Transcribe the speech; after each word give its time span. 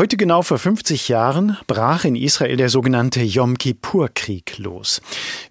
Heute 0.00 0.16
genau 0.16 0.40
vor 0.40 0.58
50 0.58 1.10
Jahren 1.10 1.58
brach 1.66 2.06
in 2.06 2.16
Israel 2.16 2.56
der 2.56 2.70
sogenannte 2.70 3.20
Yom 3.20 3.58
Kippur-Krieg 3.58 4.56
los. 4.56 5.02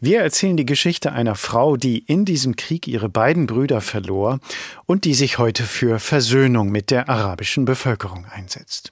Wir 0.01 0.21
erzählen 0.21 0.57
die 0.57 0.65
Geschichte 0.65 1.11
einer 1.11 1.35
Frau, 1.35 1.77
die 1.77 1.99
in 1.99 2.25
diesem 2.25 2.55
Krieg 2.55 2.87
ihre 2.87 3.09
beiden 3.09 3.45
Brüder 3.45 3.79
verlor 3.79 4.39
und 4.87 5.05
die 5.05 5.13
sich 5.13 5.37
heute 5.37 5.61
für 5.61 5.99
Versöhnung 5.99 6.71
mit 6.71 6.89
der 6.89 7.09
arabischen 7.09 7.65
Bevölkerung 7.65 8.25
einsetzt. 8.25 8.91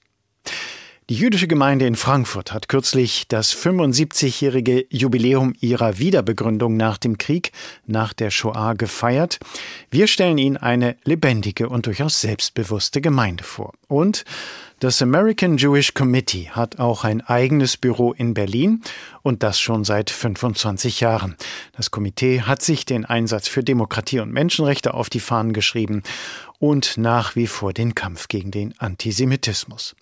Die 1.10 1.16
jüdische 1.16 1.48
Gemeinde 1.48 1.88
in 1.88 1.96
Frankfurt 1.96 2.52
hat 2.52 2.68
kürzlich 2.68 3.30
das 3.30 3.56
75-jährige 3.56 4.88
Jubiläum 4.90 5.54
ihrer 5.62 6.00
Wiederbegründung 6.00 6.76
nach 6.76 6.98
dem 6.98 7.18
Krieg, 7.18 7.54
nach 7.86 8.12
der 8.12 8.30
Shoah 8.30 8.74
gefeiert. 8.76 9.40
Wir 9.90 10.08
stellen 10.08 10.38
Ihnen 10.38 10.58
eine 10.58 10.98
lebendige 11.06 11.70
und 11.70 11.86
durchaus 11.86 12.20
selbstbewusste 12.20 13.00
Gemeinde 13.00 13.46
vor. 13.46 13.72
Und 13.88 14.26
das 14.82 15.02
American 15.02 15.56
Jewish 15.56 15.94
Committee 15.94 16.50
hat 16.50 16.78
auch 16.78 17.06
ein 17.06 17.22
eigenes 17.22 17.78
Büro 17.78 18.12
in 18.12 18.34
Berlin 18.34 18.82
und 19.22 19.44
das 19.44 19.62
schon 19.62 19.86
seit 19.86 20.10
25 20.10 21.00
Jahren. 21.00 21.38
Das 21.72 21.90
Komitee 21.90 22.42
hat 22.42 22.62
sich 22.62 22.84
den 22.84 23.06
Einsatz 23.06 23.48
für 23.48 23.64
Demokratie 23.64 24.20
und 24.20 24.34
Menschenrechte 24.34 24.94
auf 24.94 25.10
die 25.10 25.22
Fahnen 25.22 25.54
geschrieben 25.54 26.04
und 26.60 26.98
nach 26.98 27.38
wie 27.38 27.48
vor 27.48 27.72
den 27.72 27.96
Kampf 27.96 28.28
gegen 28.28 28.52
den 28.52 28.78
Antisemitismus. 28.78 29.96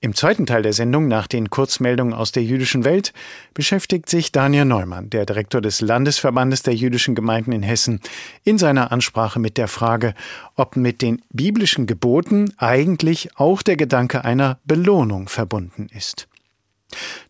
Im 0.00 0.14
zweiten 0.14 0.46
Teil 0.46 0.62
der 0.62 0.72
Sendung 0.72 1.08
nach 1.08 1.26
den 1.26 1.50
Kurzmeldungen 1.50 2.14
aus 2.14 2.30
der 2.30 2.44
jüdischen 2.44 2.84
Welt 2.84 3.12
beschäftigt 3.52 4.08
sich 4.08 4.30
Daniel 4.30 4.64
Neumann, 4.64 5.10
der 5.10 5.26
Direktor 5.26 5.60
des 5.60 5.80
Landesverbandes 5.80 6.62
der 6.62 6.76
jüdischen 6.76 7.16
Gemeinden 7.16 7.50
in 7.50 7.64
Hessen, 7.64 8.00
in 8.44 8.58
seiner 8.58 8.92
Ansprache 8.92 9.40
mit 9.40 9.56
der 9.56 9.66
Frage, 9.66 10.14
ob 10.54 10.76
mit 10.76 11.02
den 11.02 11.20
biblischen 11.30 11.88
Geboten 11.88 12.54
eigentlich 12.58 13.36
auch 13.36 13.60
der 13.60 13.76
Gedanke 13.76 14.24
einer 14.24 14.60
Belohnung 14.64 15.28
verbunden 15.28 15.88
ist. 15.92 16.28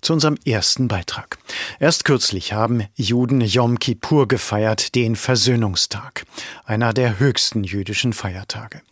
Zu 0.03 0.13
unserem 0.13 0.37
ersten 0.45 0.89
Beitrag. 0.89 1.39
Erst 1.81 2.05
kürzlich 2.05 2.53
haben 2.53 2.85
Juden 2.95 3.41
Yom 3.41 3.79
Kippur 3.79 4.29
gefeiert, 4.29 4.95
den 4.95 5.17
Versöhnungstag, 5.17 6.25
einer 6.67 6.93
der 6.93 7.19
höchsten 7.19 7.65
jüdischen 7.65 8.13
Feiertage. 8.13 8.83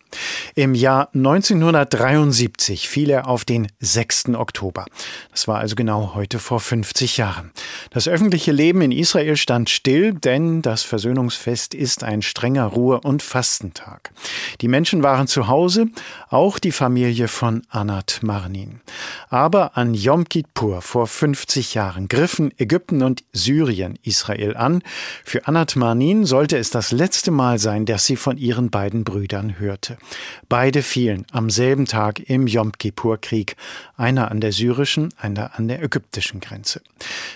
Im 0.54 0.74
Jahr 0.74 1.08
1973 1.14 2.88
fiel 2.88 3.10
er 3.10 3.28
auf 3.28 3.44
den 3.44 3.68
6. 3.80 4.30
Oktober. 4.34 4.86
Das 5.30 5.48
war 5.48 5.58
also 5.58 5.76
genau 5.76 6.14
heute 6.14 6.38
vor 6.38 6.60
50 6.60 7.18
Jahren. 7.18 7.50
Das 7.90 8.08
öffentliche 8.08 8.52
Leben 8.52 8.80
in 8.80 8.92
Israel 8.92 9.36
stand 9.36 9.68
still, 9.68 10.14
denn 10.14 10.62
das 10.62 10.82
Versöhnungsfest 10.82 11.74
ist 11.74 12.04
ein 12.04 12.22
strenger 12.22 12.66
Ruhe- 12.66 13.00
und 13.00 13.22
Fastentag. 13.22 14.12
Die 14.60 14.68
Menschen 14.68 15.02
waren 15.02 15.27
zu 15.27 15.48
Hause, 15.48 15.86
auch 16.30 16.58
die 16.58 16.72
Familie 16.72 17.28
von 17.28 17.62
Anat 17.68 18.20
Marnin. 18.22 18.80
Aber 19.28 19.77
an 19.77 19.94
Yom 19.94 20.28
Kippur 20.28 20.82
vor 20.82 21.06
50 21.06 21.74
Jahren 21.74 22.08
griffen 22.08 22.52
Ägypten 22.58 23.02
und 23.02 23.24
Syrien 23.32 23.98
Israel 24.02 24.56
an. 24.56 24.82
Für 25.24 25.46
Anat 25.46 25.77
Marnin 25.77 26.24
sollte 26.24 26.56
es 26.56 26.70
das 26.70 26.92
letzte 26.92 27.30
Mal 27.30 27.58
sein, 27.58 27.84
dass 27.86 28.06
sie 28.06 28.16
von 28.16 28.38
ihren 28.38 28.70
beiden 28.70 29.04
Brüdern 29.04 29.58
hörte. 29.58 29.95
Beide 30.48 30.83
fielen 30.83 31.27
am 31.33 31.51
selben 31.51 31.86
Tag 31.86 32.20
im 32.29 32.46
Yom 32.46 32.73
Kippur-Krieg, 32.73 33.57
einer 33.96 34.30
an 34.30 34.40
der 34.40 34.52
syrischen, 34.52 35.12
einer 35.18 35.58
an 35.58 35.68
der 35.68 35.83
ägyptischen 35.83 36.40
Grenze. 36.40 36.83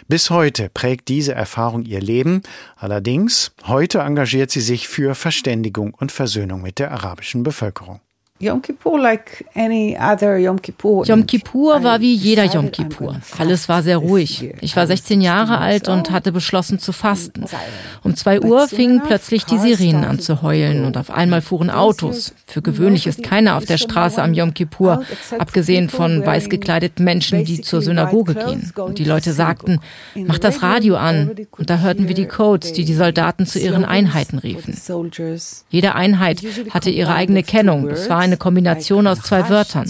Bis 0.09 0.31
heute 0.31 0.69
prägt 0.69 1.09
diese 1.09 1.35
Erfahrung 1.35 1.85
ihr 1.85 2.01
Leben, 2.01 2.43
allerdings 2.77 3.53
heute 3.67 4.01
engagiert 4.01 4.51
sie 4.51 4.61
sich 4.61 4.89
für 4.89 5.15
Verständigung 5.15 5.95
und 5.95 6.13
Versöhnung 6.13 6.63
mit 6.63 6.79
der 6.79 6.93
arabischen 6.93 7.43
Bevölkerung. 7.43 8.01
Yom 8.43 8.63
Kippur, 8.63 8.99
like 8.99 9.45
any 9.55 9.95
other 9.99 10.39
Yom 10.39 10.63
Kippur. 10.63 11.05
Yom 11.05 11.27
Kippur 11.27 11.85
war 11.85 12.01
wie 12.01 12.15
jeder 12.15 12.45
Yom 12.45 12.73
Kippur. 12.73 13.17
Alles 13.37 13.69
war 13.69 13.83
sehr 13.83 13.99
ruhig. 13.99 14.55
Ich 14.63 14.75
war 14.77 14.87
16 14.87 15.21
Jahre 15.21 15.59
alt 15.59 15.89
und 15.89 16.11
hatte 16.11 16.33
beschlossen 16.33 16.79
zu 16.79 16.93
fasten. 16.93 17.45
Um 18.03 18.17
zwei 18.17 18.41
Uhr 18.41 18.67
fingen 18.67 19.03
plötzlich 19.07 19.45
die 19.45 19.59
Sirenen 19.59 20.05
an 20.05 20.21
zu 20.21 20.41
heulen 20.41 20.87
und 20.87 20.97
auf 20.97 21.11
einmal 21.11 21.43
fuhren 21.43 21.69
Autos. 21.69 22.33
Für 22.47 22.63
gewöhnlich 22.63 23.07
ist 23.07 23.23
keiner 23.23 23.59
auf 23.59 23.67
der 23.67 23.77
Straße 23.77 24.23
am 24.23 24.33
Yom 24.33 24.55
Kippur, 24.55 25.05
abgesehen 25.39 25.91
von 25.91 26.25
weiß 26.25 26.49
gekleideten 26.49 27.05
Menschen, 27.05 27.45
die 27.45 27.61
zur 27.61 27.83
Synagoge 27.83 28.35
gehen. 28.35 28.73
Und 28.75 28.99
die 28.99 29.05
Leute 29.05 29.35
sagten, 29.35 29.81
mach 30.15 30.39
das 30.39 30.63
Radio 30.63 30.97
an. 30.97 31.33
Und 31.59 31.69
da 31.69 31.81
hörten 31.81 32.09
wir 32.09 32.15
die 32.15 32.27
Codes, 32.27 32.73
die 32.73 32.87
die 32.87 32.95
Soldaten 32.95 33.45
zu 33.45 33.59
ihren 33.59 33.85
Einheiten 33.85 34.39
riefen. 34.39 34.75
Jede 35.69 35.95
Einheit 35.95 36.43
hatte 36.71 36.89
ihre 36.89 37.13
eigene 37.13 37.43
Kennung. 37.43 37.87
Es 37.91 38.09
war 38.09 38.30
eine 38.31 38.37
Kombination 38.37 39.07
aus 39.07 39.21
zwei 39.23 39.49
Wörtern. 39.49 39.87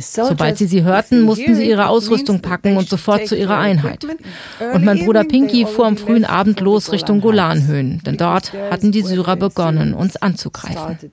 Sobald 0.00 0.56
sie 0.56 0.66
sie 0.66 0.84
hörten, 0.84 1.20
mussten 1.20 1.54
sie 1.54 1.68
ihre 1.68 1.88
Ausrüstung 1.88 2.40
packen 2.40 2.78
und 2.78 2.88
sofort 2.88 3.26
zu 3.26 3.36
ihrer 3.36 3.58
Einheit. 3.58 4.06
Und 4.72 4.84
mein 4.84 5.04
Bruder 5.04 5.24
Pinky 5.24 5.66
fuhr 5.66 5.86
am 5.86 5.98
frühen 5.98 6.24
Abend 6.24 6.60
los 6.60 6.92
Richtung 6.92 7.20
Golanhöhen, 7.20 8.02
denn 8.06 8.16
dort 8.16 8.54
hatten 8.70 8.90
die 8.90 9.02
Syrer 9.02 9.36
begonnen, 9.36 9.92
uns 9.92 10.16
anzugreifen. 10.16 11.12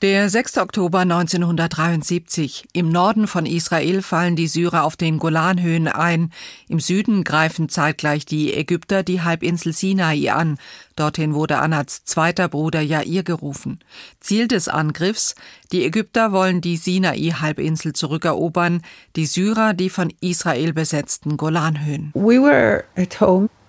Der 0.00 0.30
6. 0.30 0.58
Oktober 0.58 1.00
1973. 1.00 2.68
Im 2.72 2.90
Norden 2.90 3.26
von 3.26 3.44
Israel 3.44 4.00
fallen 4.00 4.34
die 4.34 4.48
Syrer 4.48 4.84
auf 4.84 4.96
den 4.96 5.18
Golanhöhen 5.18 5.88
ein. 5.88 6.30
Im 6.68 6.80
Süden 6.80 7.22
greifen 7.22 7.68
zeitgleich 7.68 8.24
die 8.24 8.54
Ägypter 8.54 9.02
die 9.02 9.20
Halbinsel 9.20 9.74
Sinai 9.74 10.32
an. 10.32 10.58
Dorthin 10.96 11.34
wurde 11.34 11.58
Anats 11.58 12.04
zweiter 12.04 12.48
Bruder 12.48 12.80
Jair 12.80 13.22
gerufen. 13.22 13.78
Ziel 14.20 14.48
des 14.48 14.68
Angriffs? 14.68 15.34
Die 15.70 15.84
Ägypter 15.84 16.32
wollen 16.32 16.60
die 16.60 16.76
Sinai-Halbinsel 16.76 17.57
Halbinsel 17.58 17.92
zurückerobern, 17.92 18.82
die 19.16 19.26
Syrer 19.26 19.74
die 19.74 19.90
von 19.90 20.12
Israel 20.20 20.72
besetzten 20.72 21.36
Golanhöhen. 21.36 22.12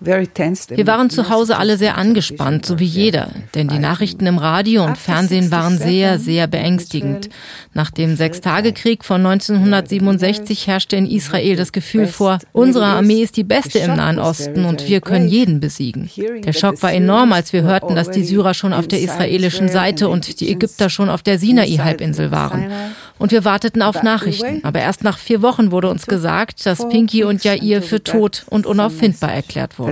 Wir 0.00 0.86
waren 0.86 1.10
zu 1.10 1.28
Hause 1.28 1.58
alle 1.58 1.76
sehr 1.76 1.98
angespannt, 1.98 2.64
so 2.64 2.78
wie 2.78 2.86
jeder, 2.86 3.28
denn 3.54 3.68
die 3.68 3.78
Nachrichten 3.78 4.26
im 4.26 4.38
Radio 4.38 4.82
und 4.84 4.96
Fernsehen 4.96 5.50
waren 5.50 5.76
sehr, 5.76 6.18
sehr 6.18 6.46
beängstigend. 6.46 7.28
Nach 7.74 7.90
dem 7.90 8.16
Sechstagekrieg 8.16 9.04
von 9.04 9.24
1967 9.26 10.66
herrschte 10.66 10.96
in 10.96 11.06
Israel 11.06 11.56
das 11.56 11.72
Gefühl 11.72 12.06
vor, 12.06 12.38
unsere 12.52 12.86
Armee 12.86 13.22
ist 13.22 13.36
die 13.36 13.44
beste 13.44 13.78
im 13.80 13.96
Nahen 13.96 14.18
Osten 14.18 14.64
und 14.64 14.88
wir 14.88 15.02
können 15.02 15.28
jeden 15.28 15.60
besiegen. 15.60 16.08
Der 16.44 16.54
Schock 16.54 16.82
war 16.82 16.92
enorm, 16.92 17.34
als 17.34 17.52
wir 17.52 17.62
hörten, 17.62 17.94
dass 17.94 18.10
die 18.10 18.24
Syrer 18.24 18.54
schon 18.54 18.72
auf 18.72 18.88
der 18.88 19.00
israelischen 19.00 19.68
Seite 19.68 20.08
und 20.08 20.40
die 20.40 20.50
Ägypter 20.50 20.88
schon 20.88 21.10
auf 21.10 21.22
der 21.22 21.38
Sinai-Halbinsel 21.38 22.30
waren. 22.30 22.70
Und 23.18 23.32
wir 23.32 23.44
warteten 23.44 23.82
auf 23.82 24.02
Nachrichten. 24.02 24.60
Aber 24.64 24.80
erst 24.80 25.04
nach 25.04 25.18
vier 25.18 25.42
Wochen 25.42 25.70
wurde 25.70 25.90
uns 25.90 26.06
gesagt, 26.06 26.64
dass 26.64 26.88
Pinky 26.88 27.22
und 27.22 27.44
Jair 27.44 27.82
für 27.82 28.02
tot 28.02 28.46
und 28.48 28.64
unauffindbar 28.64 29.32
erklärt 29.32 29.78
wurden. 29.78 29.89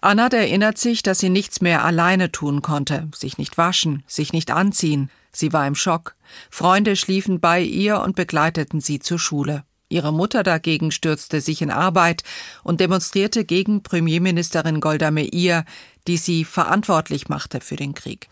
Anna 0.00 0.28
erinnert 0.28 0.78
sich, 0.78 1.02
dass 1.02 1.18
sie 1.18 1.28
nichts 1.28 1.60
mehr 1.60 1.84
alleine 1.84 2.32
tun 2.32 2.62
konnte. 2.62 3.08
Sich 3.14 3.38
nicht 3.38 3.58
waschen, 3.58 4.02
sich 4.06 4.32
nicht 4.32 4.50
anziehen. 4.50 5.10
Sie 5.32 5.52
war 5.52 5.66
im 5.66 5.74
Schock. 5.74 6.14
Freunde 6.50 6.96
schliefen 6.96 7.40
bei 7.40 7.60
ihr 7.60 8.00
und 8.00 8.16
begleiteten 8.16 8.80
sie 8.80 8.98
zur 8.98 9.18
Schule. 9.18 9.64
Ihre 9.88 10.12
Mutter 10.12 10.42
dagegen 10.42 10.90
stürzte 10.90 11.40
sich 11.40 11.62
in 11.62 11.70
Arbeit 11.70 12.24
und 12.64 12.80
demonstrierte 12.80 13.44
gegen 13.44 13.82
Premierministerin 13.82 14.80
Golda 14.80 15.12
Meir, 15.12 15.64
die 16.06 16.16
sie 16.16 16.44
verantwortlich 16.44 17.28
machte 17.28 17.60
für 17.60 17.76
den 17.76 17.94
Krieg. 17.94 18.26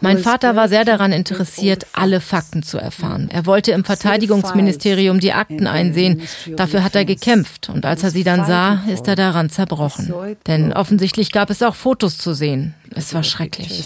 Mein 0.00 0.18
Vater 0.18 0.56
war 0.56 0.68
sehr 0.68 0.84
daran 0.84 1.12
interessiert, 1.12 1.86
alle 1.92 2.20
Fakten 2.20 2.62
zu 2.62 2.78
erfahren. 2.78 3.28
Er 3.32 3.46
wollte 3.46 3.72
im 3.72 3.84
Verteidigungsministerium 3.84 5.20
die 5.20 5.32
Akten 5.32 5.66
einsehen. 5.66 6.22
Dafür 6.56 6.84
hat 6.84 6.94
er 6.94 7.04
gekämpft. 7.04 7.68
Und 7.68 7.84
als 7.84 8.02
er 8.02 8.10
sie 8.10 8.24
dann 8.24 8.44
sah, 8.44 8.82
ist 8.88 9.08
er 9.08 9.16
daran 9.16 9.50
zerbrochen. 9.50 10.12
Denn 10.46 10.72
offensichtlich 10.72 11.32
gab 11.32 11.50
es 11.50 11.62
auch 11.62 11.74
Fotos 11.74 12.18
zu 12.18 12.34
sehen. 12.34 12.74
Es 12.90 13.12
war 13.14 13.22
schrecklich. 13.22 13.84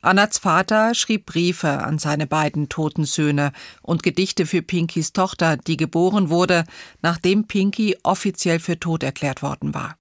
Annats 0.00 0.38
Vater 0.38 0.94
schrieb 0.94 1.26
Briefe 1.26 1.68
an 1.68 1.98
seine 1.98 2.26
beiden 2.26 2.68
toten 2.68 3.04
Söhne 3.04 3.52
und 3.82 4.02
Gedichte 4.02 4.46
für 4.46 4.62
Pinkys 4.62 5.12
Tochter, 5.12 5.56
die 5.56 5.76
geboren 5.76 6.30
wurde, 6.30 6.64
nachdem 7.02 7.46
Pinky 7.46 7.96
offiziell 8.02 8.58
für 8.58 8.80
tot 8.80 9.02
erklärt 9.02 9.42
worden 9.42 9.74
war. 9.74 9.94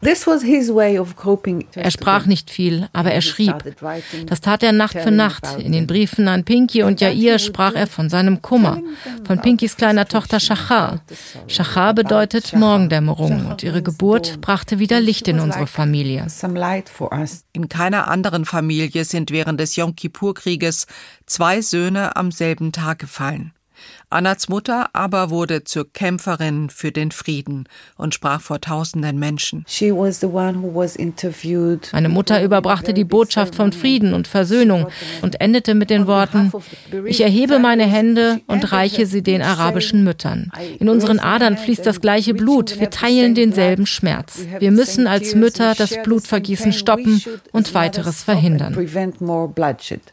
Er 1.75 1.92
sprach 1.92 2.25
nicht 2.25 2.50
viel, 2.50 2.88
aber 2.94 3.12
er 3.12 3.21
schrieb. 3.21 3.56
Das 4.27 4.42
tat 4.42 4.63
er 4.63 4.71
Nacht 4.71 4.98
für 4.98 5.12
Nacht. 5.12 5.48
In 5.59 5.71
den 5.71 5.88
Briefen 5.88 6.27
an 6.27 6.44
Pinky 6.44 6.83
und 6.83 7.01
Jair 7.01 7.39
sprach 7.39 7.74
er 7.74 7.88
von 7.88 8.09
seinem 8.09 8.42
Kummer, 8.42 8.81
von 9.25 9.42
Pinkys 9.42 9.77
kleiner 9.77 10.07
Tochter 10.07 10.39
Shachar. 10.39 11.01
Shachar 11.48 11.94
bedeutet 11.94 12.53
Morgendämmerung 12.53 13.48
und 13.48 13.63
ihre 13.63 13.81
Geburt 13.81 14.42
brachte 14.42 14.80
wieder 14.80 15.00
Licht 15.00 15.27
in 15.27 15.39
unsere 15.39 15.68
Familie. 15.68 16.27
In 17.54 17.69
keiner 17.69 18.07
anderen 18.07 18.45
Familie 18.45 19.06
sind 19.06 19.31
während 19.31 19.59
des 19.59 19.75
Yom 19.75 19.95
Kippur-Krieges 19.95 20.88
zwei 21.25 21.62
Söhne 21.62 22.15
am 22.15 22.31
selben 22.31 22.71
Tag 22.71 23.00
gefallen. 23.00 23.54
Annats 24.12 24.50
Mutter 24.50 24.90
aber 24.94 25.30
wurde 25.30 25.63
zur 25.63 25.92
Kämpferin 25.92 26.69
für 26.69 26.92
den 26.92 27.12
Frieden 27.12 27.68
und 27.96 28.13
sprach 28.13 28.42
vor 28.42 28.60
tausenden 28.60 29.18
Menschen. 29.18 29.66
Meine 31.94 32.10
Mutter 32.10 32.44
überbrachte 32.44 32.94
die 32.94 33.04
Botschaft 33.06 33.56
von 33.56 33.72
Frieden 33.72 34.13
und 34.13 34.28
Versöhnung 34.28 34.88
und 35.22 35.40
endete 35.40 35.75
mit 35.75 35.90
den 35.90 36.08
Worten, 36.08 36.52
ich 37.06 37.22
erhebe 37.22 37.60
meine 37.60 37.86
Hände 37.86 38.42
und 38.48 38.72
reiche 38.74 39.06
sie 39.06 39.24
den 39.24 39.42
arabischen 39.42 40.04
Müttern. 40.04 40.52
In 40.80 40.90
unseren 40.90 41.19
Adern 41.19 41.57
fließt 41.57 41.86
das 41.86 42.02
gleiche 42.02 42.34
Blut, 42.34 42.80
wir 42.80 42.90
teilen 42.90 43.34
denselben 43.34 43.86
Schmerz. 43.86 44.46
Wir 44.60 44.72
müssen 44.72 45.07
als 45.07 45.36
Mütter 45.36 45.74
das 45.75 46.02
Blutvergießen 46.04 46.74
stoppen 46.74 47.22
und 47.54 47.74
weiteres 47.74 48.24
verhindern. 48.24 48.75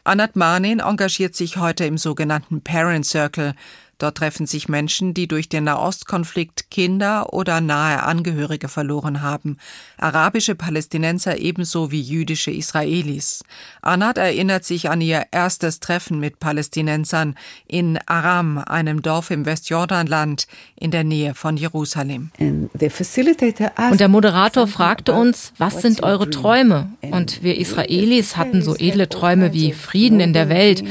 Anat 0.05 0.35
Marnin 0.35 0.79
engagiert 0.79 1.35
sich 1.35 1.57
heute 1.57 1.85
im 1.85 1.97
sogenannten 1.97 2.61
Parent 2.61 3.05
Circle, 3.05 3.53
Dort 3.99 4.17
treffen 4.17 4.47
sich 4.47 4.69
Menschen, 4.69 5.13
die 5.13 5.27
durch 5.27 5.49
den 5.49 5.65
Nahostkonflikt 5.65 6.71
Kinder 6.71 7.33
oder 7.33 7.59
nahe 7.59 8.01
Angehörige 8.01 8.69
verloren 8.69 9.21
haben, 9.21 9.57
arabische 9.97 10.55
Palästinenser 10.55 11.37
ebenso 11.37 11.91
wie 11.91 12.01
jüdische 12.01 12.49
Israelis. 12.49 13.43
Anat 13.81 14.17
erinnert 14.17 14.63
sich 14.63 14.89
an 14.89 15.01
ihr 15.01 15.25
erstes 15.31 15.81
Treffen 15.81 16.19
mit 16.19 16.39
Palästinensern 16.39 17.35
in 17.67 17.99
Aram, 18.05 18.57
einem 18.57 19.01
Dorf 19.01 19.31
im 19.31 19.45
Westjordanland 19.45 20.47
in 20.77 20.91
der 20.91 21.03
Nähe 21.03 21.35
von 21.35 21.57
Jerusalem. 21.57 22.31
Und 22.39 23.99
der 23.99 24.07
Moderator 24.07 24.67
fragte 24.67 25.11
uns, 25.11 25.51
was 25.57 25.81
sind 25.81 26.03
eure 26.03 26.29
Träume? 26.29 26.93
Und 27.11 27.43
wir 27.43 27.57
Israelis 27.57 28.37
hatten 28.37 28.61
so 28.61 28.75
edle 28.75 29.09
Träume 29.09 29.53
wie 29.53 29.73
Frieden 29.73 30.19
in 30.19 30.33
der 30.33 30.49
Welt. 30.49 30.83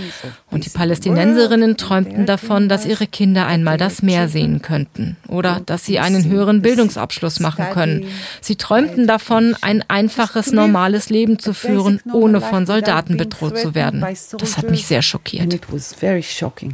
Und 0.51 0.65
die 0.65 0.71
Palästinenserinnen 0.71 1.77
träumten 1.77 2.27
davon, 2.27 2.69
dass 2.69 2.87
ihre 2.87 3.07
Kinder 3.07 3.47
einmal 3.47 3.77
das 3.77 4.03
Meer 4.03 4.29
sehen 4.29 4.63
könnten 4.63 5.17
oder 5.29 5.61
dass 5.65 5.85
sie 5.85 5.99
einen 5.99 6.25
höheren 6.25 6.63
Bildungsabschluss 6.63 7.41
machen 7.41 7.67
können. 7.73 8.07
Sie 8.41 8.57
träumten 8.57 9.07
davon, 9.07 9.57
ein 9.61 9.85
einfaches, 9.89 10.53
normales 10.53 11.11
Leben 11.11 11.39
zu 11.39 11.53
führen, 11.53 12.01
ohne 12.13 12.41
von 12.41 12.67
Soldaten 12.67 13.17
bedroht 13.17 13.59
zu 13.59 13.75
werden. 13.75 14.05
Das 14.39 14.57
hat 14.57 14.71
mich 14.71 14.87
sehr 14.87 15.03
schockiert. 15.03 15.59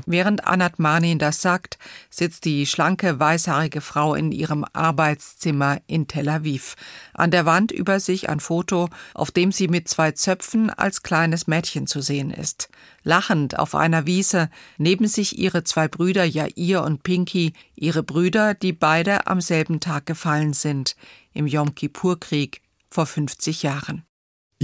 Während 0.07 0.47
Anat 0.47 0.79
Manin 0.79 1.19
das 1.19 1.43
sagt, 1.43 1.79
sitzt 2.11 2.45
die 2.45 2.67
schlanke, 2.67 3.19
weißhaarige 3.19 3.81
Frau 3.81 4.15
in 4.15 4.33
ihrem 4.33 4.65
Arbeitszimmer 4.73 5.79
in 5.87 6.07
Tel 6.07 6.29
Aviv. 6.29 6.77
An 7.15 7.31
der 7.31 7.47
Wand 7.47 7.73
über 7.73 8.01
sich 8.01 8.29
ein 8.29 8.41
Foto, 8.41 8.89
auf 9.15 9.31
dem 9.31 9.53
sie 9.53 9.69
mit 9.69 9.89
zwei 9.89 10.13
Zöpfen 10.13 10.71
als 10.71 11.03
kleines 11.03 11.47
Mädchen 11.47 11.87
zu 11.87 12.01
sehen 12.01 12.31
ist 12.31 12.69
lachend 13.05 13.59
auf 13.59 13.75
einer 13.75 14.07
Wiese, 14.07 14.51
neben 14.79 15.07
sich 15.07 15.39
ihre 15.39 15.63
zwei 15.63 15.87
Brüder 15.87 16.25
Jair 16.25 16.83
und 16.83 17.03
Pinky, 17.03 17.53
ihre 17.77 18.03
Brüder, 18.03 18.55
die 18.55 18.73
beide 18.73 19.27
am 19.29 19.41
selben 19.41 19.79
Tag 19.79 20.07
gefallen 20.07 20.55
sind, 20.55 20.97
im 21.33 21.47
Yom 21.47 21.75
Kippur-Krieg 21.75 22.63
vor 22.91 23.07
50 23.07 23.63
Jahren. 23.63 24.04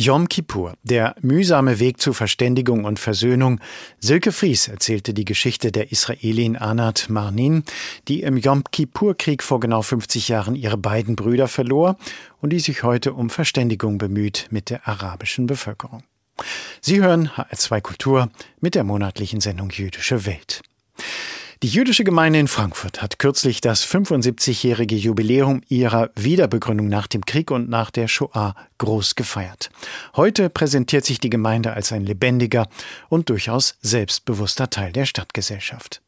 Yom 0.00 0.30
Kippur, 0.30 0.72
der 0.82 1.14
mühsame 1.20 1.78
Weg 1.78 2.00
zu 2.00 2.14
Verständigung 2.14 2.86
und 2.86 2.98
Versöhnung. 2.98 3.60
Silke 3.98 4.32
Fries 4.32 4.66
erzählte 4.66 5.12
die 5.12 5.26
Geschichte 5.26 5.72
der 5.72 5.92
Israelin 5.92 6.56
Anat 6.56 7.10
Marnin, 7.10 7.64
die 8.08 8.22
im 8.22 8.38
Yom 8.38 8.64
Kippur-Krieg 8.64 9.42
vor 9.42 9.60
genau 9.60 9.82
50 9.82 10.28
Jahren 10.28 10.54
ihre 10.54 10.78
beiden 10.78 11.16
Brüder 11.16 11.48
verlor 11.48 11.98
und 12.40 12.48
die 12.48 12.60
sich 12.60 12.82
heute 12.82 13.12
um 13.12 13.28
Verständigung 13.28 13.98
bemüht 13.98 14.46
mit 14.48 14.70
der 14.70 14.88
arabischen 14.88 15.46
Bevölkerung. 15.46 16.02
Sie 16.80 17.02
hören 17.02 17.28
HR2 17.28 17.82
Kultur 17.82 18.30
mit 18.58 18.74
der 18.74 18.84
monatlichen 18.84 19.42
Sendung 19.42 19.68
Jüdische 19.68 20.24
Welt. 20.24 20.62
Die 21.62 21.68
jüdische 21.68 22.04
Gemeinde 22.04 22.38
in 22.38 22.48
Frankfurt 22.48 23.02
hat 23.02 23.18
kürzlich 23.18 23.60
das 23.60 23.86
75-jährige 23.86 24.96
Jubiläum 24.96 25.60
ihrer 25.68 26.08
Wiederbegründung 26.16 26.88
nach 26.88 27.06
dem 27.06 27.26
Krieg 27.26 27.50
und 27.50 27.68
nach 27.68 27.90
der 27.90 28.08
Shoah 28.08 28.54
groß 28.78 29.14
gefeiert. 29.14 29.68
Heute 30.16 30.48
präsentiert 30.48 31.04
sich 31.04 31.20
die 31.20 31.28
Gemeinde 31.28 31.74
als 31.74 31.92
ein 31.92 32.06
lebendiger 32.06 32.66
und 33.10 33.28
durchaus 33.28 33.74
selbstbewusster 33.82 34.70
Teil 34.70 34.92
der 34.92 35.04
Stadtgesellschaft. 35.04 36.00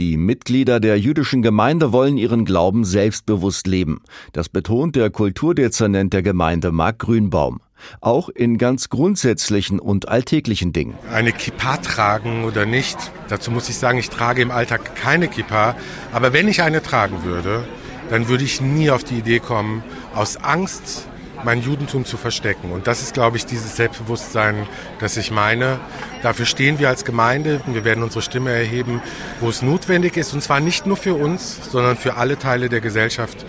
Die 0.00 0.16
Mitglieder 0.16 0.80
der 0.80 0.98
jüdischen 0.98 1.42
Gemeinde 1.42 1.92
wollen 1.92 2.16
ihren 2.16 2.44
Glauben 2.44 2.84
selbstbewusst 2.84 3.68
leben. 3.68 4.02
Das 4.32 4.48
betont 4.48 4.96
der 4.96 5.10
Kulturdezernent 5.10 6.12
der 6.12 6.22
Gemeinde 6.22 6.72
Marc 6.72 6.98
Grünbaum. 6.98 7.60
Auch 8.00 8.28
in 8.28 8.58
ganz 8.58 8.88
grundsätzlichen 8.88 9.78
und 9.80 10.08
alltäglichen 10.08 10.72
Dingen. 10.72 10.94
Eine 11.12 11.32
Kippa 11.32 11.78
tragen 11.78 12.44
oder 12.44 12.66
nicht, 12.66 12.96
dazu 13.28 13.50
muss 13.50 13.68
ich 13.68 13.78
sagen, 13.78 13.98
ich 13.98 14.10
trage 14.10 14.42
im 14.42 14.50
Alltag 14.50 14.94
keine 14.96 15.28
Kippa. 15.28 15.76
Aber 16.12 16.32
wenn 16.32 16.48
ich 16.48 16.62
eine 16.62 16.82
tragen 16.82 17.24
würde, 17.24 17.64
dann 18.10 18.28
würde 18.28 18.44
ich 18.44 18.60
nie 18.60 18.90
auf 18.90 19.04
die 19.04 19.18
Idee 19.18 19.38
kommen, 19.38 19.82
aus 20.14 20.36
Angst 20.36 21.06
mein 21.44 21.62
Judentum 21.62 22.04
zu 22.04 22.16
verstecken. 22.16 22.72
Und 22.72 22.86
das 22.86 23.02
ist, 23.02 23.14
glaube 23.14 23.36
ich, 23.36 23.46
dieses 23.46 23.76
Selbstbewusstsein, 23.76 24.66
das 24.98 25.16
ich 25.16 25.30
meine. 25.30 25.78
Dafür 26.22 26.46
stehen 26.46 26.78
wir 26.78 26.88
als 26.88 27.04
Gemeinde. 27.04 27.60
Wir 27.66 27.84
werden 27.84 28.02
unsere 28.02 28.22
Stimme 28.22 28.50
erheben, 28.50 29.00
wo 29.40 29.48
es 29.48 29.62
notwendig 29.62 30.16
ist. 30.16 30.32
Und 30.34 30.42
zwar 30.42 30.60
nicht 30.60 30.86
nur 30.86 30.96
für 30.96 31.14
uns, 31.14 31.70
sondern 31.70 31.96
für 31.96 32.16
alle 32.16 32.38
Teile 32.38 32.68
der 32.68 32.80
Gesellschaft, 32.80 33.46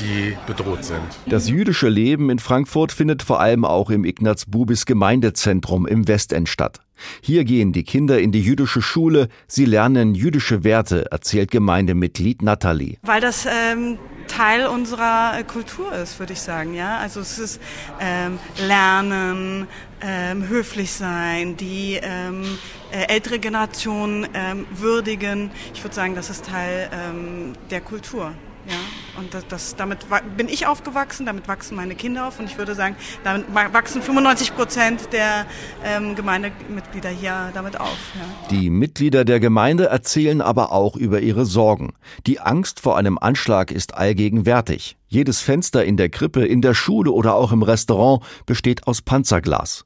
die 0.00 0.36
bedroht 0.46 0.84
sind. 0.84 1.02
Das 1.26 1.48
jüdische 1.48 1.88
Leben 1.88 2.30
in 2.30 2.38
Frankfurt 2.38 2.92
findet 2.92 3.22
vor 3.22 3.40
allem 3.40 3.64
auch 3.64 3.90
im 3.90 4.04
Ignaz-Bubis 4.04 4.86
Gemeindezentrum 4.86 5.86
im 5.86 6.08
Westend 6.08 6.48
statt. 6.48 6.80
Hier 7.20 7.44
gehen 7.44 7.72
die 7.72 7.84
Kinder 7.84 8.18
in 8.18 8.32
die 8.32 8.40
jüdische 8.40 8.80
Schule, 8.80 9.28
sie 9.46 9.64
lernen 9.64 10.14
jüdische 10.14 10.64
Werte, 10.64 11.10
erzählt 11.10 11.50
Gemeindemitglied 11.50 12.42
Nathalie. 12.42 12.96
Weil 13.02 13.20
das 13.20 13.46
ähm, 13.46 13.98
Teil 14.28 14.66
unserer 14.66 15.42
Kultur 15.44 15.92
ist, 15.92 16.18
würde 16.18 16.32
ich 16.32 16.40
sagen. 16.40 16.74
Ja, 16.74 16.98
also 16.98 17.20
es 17.20 17.38
ist 17.38 17.60
ähm, 18.00 18.38
Lernen, 18.66 19.66
ähm, 20.00 20.48
höflich 20.48 20.92
sein, 20.92 21.56
die 21.56 21.98
ähm, 22.02 22.44
äh, 22.90 23.12
ältere 23.12 23.38
Generation 23.38 24.26
ähm, 24.34 24.66
würdigen. 24.70 25.50
Ich 25.74 25.82
würde 25.82 25.94
sagen, 25.94 26.14
das 26.14 26.30
ist 26.30 26.46
Teil 26.46 26.90
ähm, 26.92 27.52
der 27.70 27.80
Kultur. 27.80 28.32
Ja, 28.68 29.20
und 29.20 29.32
das, 29.32 29.46
das, 29.46 29.76
damit 29.76 30.06
bin 30.36 30.48
ich 30.48 30.66
aufgewachsen, 30.66 31.24
damit 31.24 31.46
wachsen 31.46 31.76
meine 31.76 31.94
Kinder 31.94 32.26
auf 32.26 32.40
und 32.40 32.46
ich 32.46 32.58
würde 32.58 32.74
sagen, 32.74 32.96
damit 33.22 33.46
wachsen 33.54 34.02
95 34.02 34.56
Prozent 34.56 35.12
der 35.12 35.46
ähm, 35.84 36.16
Gemeindemitglieder 36.16 37.10
hier 37.10 37.50
damit 37.54 37.78
auf. 37.78 37.96
Ja. 38.14 38.48
Die 38.50 38.68
Mitglieder 38.70 39.24
der 39.24 39.38
Gemeinde 39.38 39.86
erzählen 39.86 40.40
aber 40.40 40.72
auch 40.72 40.96
über 40.96 41.20
ihre 41.20 41.46
Sorgen. 41.46 41.94
Die 42.26 42.40
Angst 42.40 42.80
vor 42.80 42.96
einem 42.96 43.18
Anschlag 43.18 43.70
ist 43.70 43.94
allgegenwärtig. 43.94 44.96
Jedes 45.06 45.40
Fenster 45.40 45.84
in 45.84 45.96
der 45.96 46.08
Krippe, 46.08 46.44
in 46.44 46.60
der 46.60 46.74
Schule 46.74 47.12
oder 47.12 47.36
auch 47.36 47.52
im 47.52 47.62
Restaurant 47.62 48.24
besteht 48.46 48.88
aus 48.88 49.00
Panzerglas. 49.00 49.84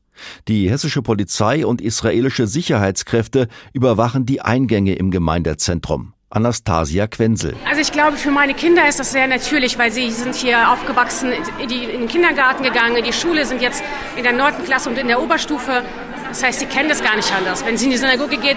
Die 0.49 0.71
hessische 0.71 1.03
Polizei 1.03 1.67
und 1.67 1.81
israelische 1.81 2.47
Sicherheitskräfte 2.47 3.49
überwachen 3.73 4.27
die 4.27 4.41
Eingänge 4.41 4.95
im 4.95 5.11
Gemeindezentrum. 5.11 6.15
Anastasia 6.31 7.09
Quenzel. 7.09 7.57
Also 7.69 7.81
ich 7.81 7.91
glaube, 7.91 8.17
für 8.17 8.31
meine 8.31 8.55
Kinder 8.55 8.89
ist 8.89 9.01
das 9.01 9.11
sehr 9.11 9.27
natürlich, 9.27 9.79
weil 9.79 9.91
sie 9.91 10.13
sind 10.13 10.37
hier 10.37 10.71
aufgewachsen, 10.71 11.33
die, 11.69 11.85
in 11.85 12.03
den 12.03 12.09
Kindergarten 12.09 12.63
gegangen, 12.63 13.03
die 13.05 13.13
Schule, 13.13 13.45
sind 13.45 13.61
jetzt 13.61 13.83
in 14.17 14.23
der 14.23 14.33
neunten 14.33 14.65
Klasse 14.65 14.89
und 14.89 14.97
in 14.97 15.09
der 15.09 15.21
Oberstufe. 15.21 15.83
Das 16.29 16.45
heißt, 16.45 16.61
sie 16.61 16.67
kennen 16.67 16.89
das 16.89 17.03
gar 17.03 17.17
nicht 17.17 17.35
anders. 17.35 17.65
Wenn 17.67 17.77
sie 17.77 17.87
in 17.87 17.91
die 17.91 17.97
Synagoge 17.97 18.37
geht, 18.37 18.57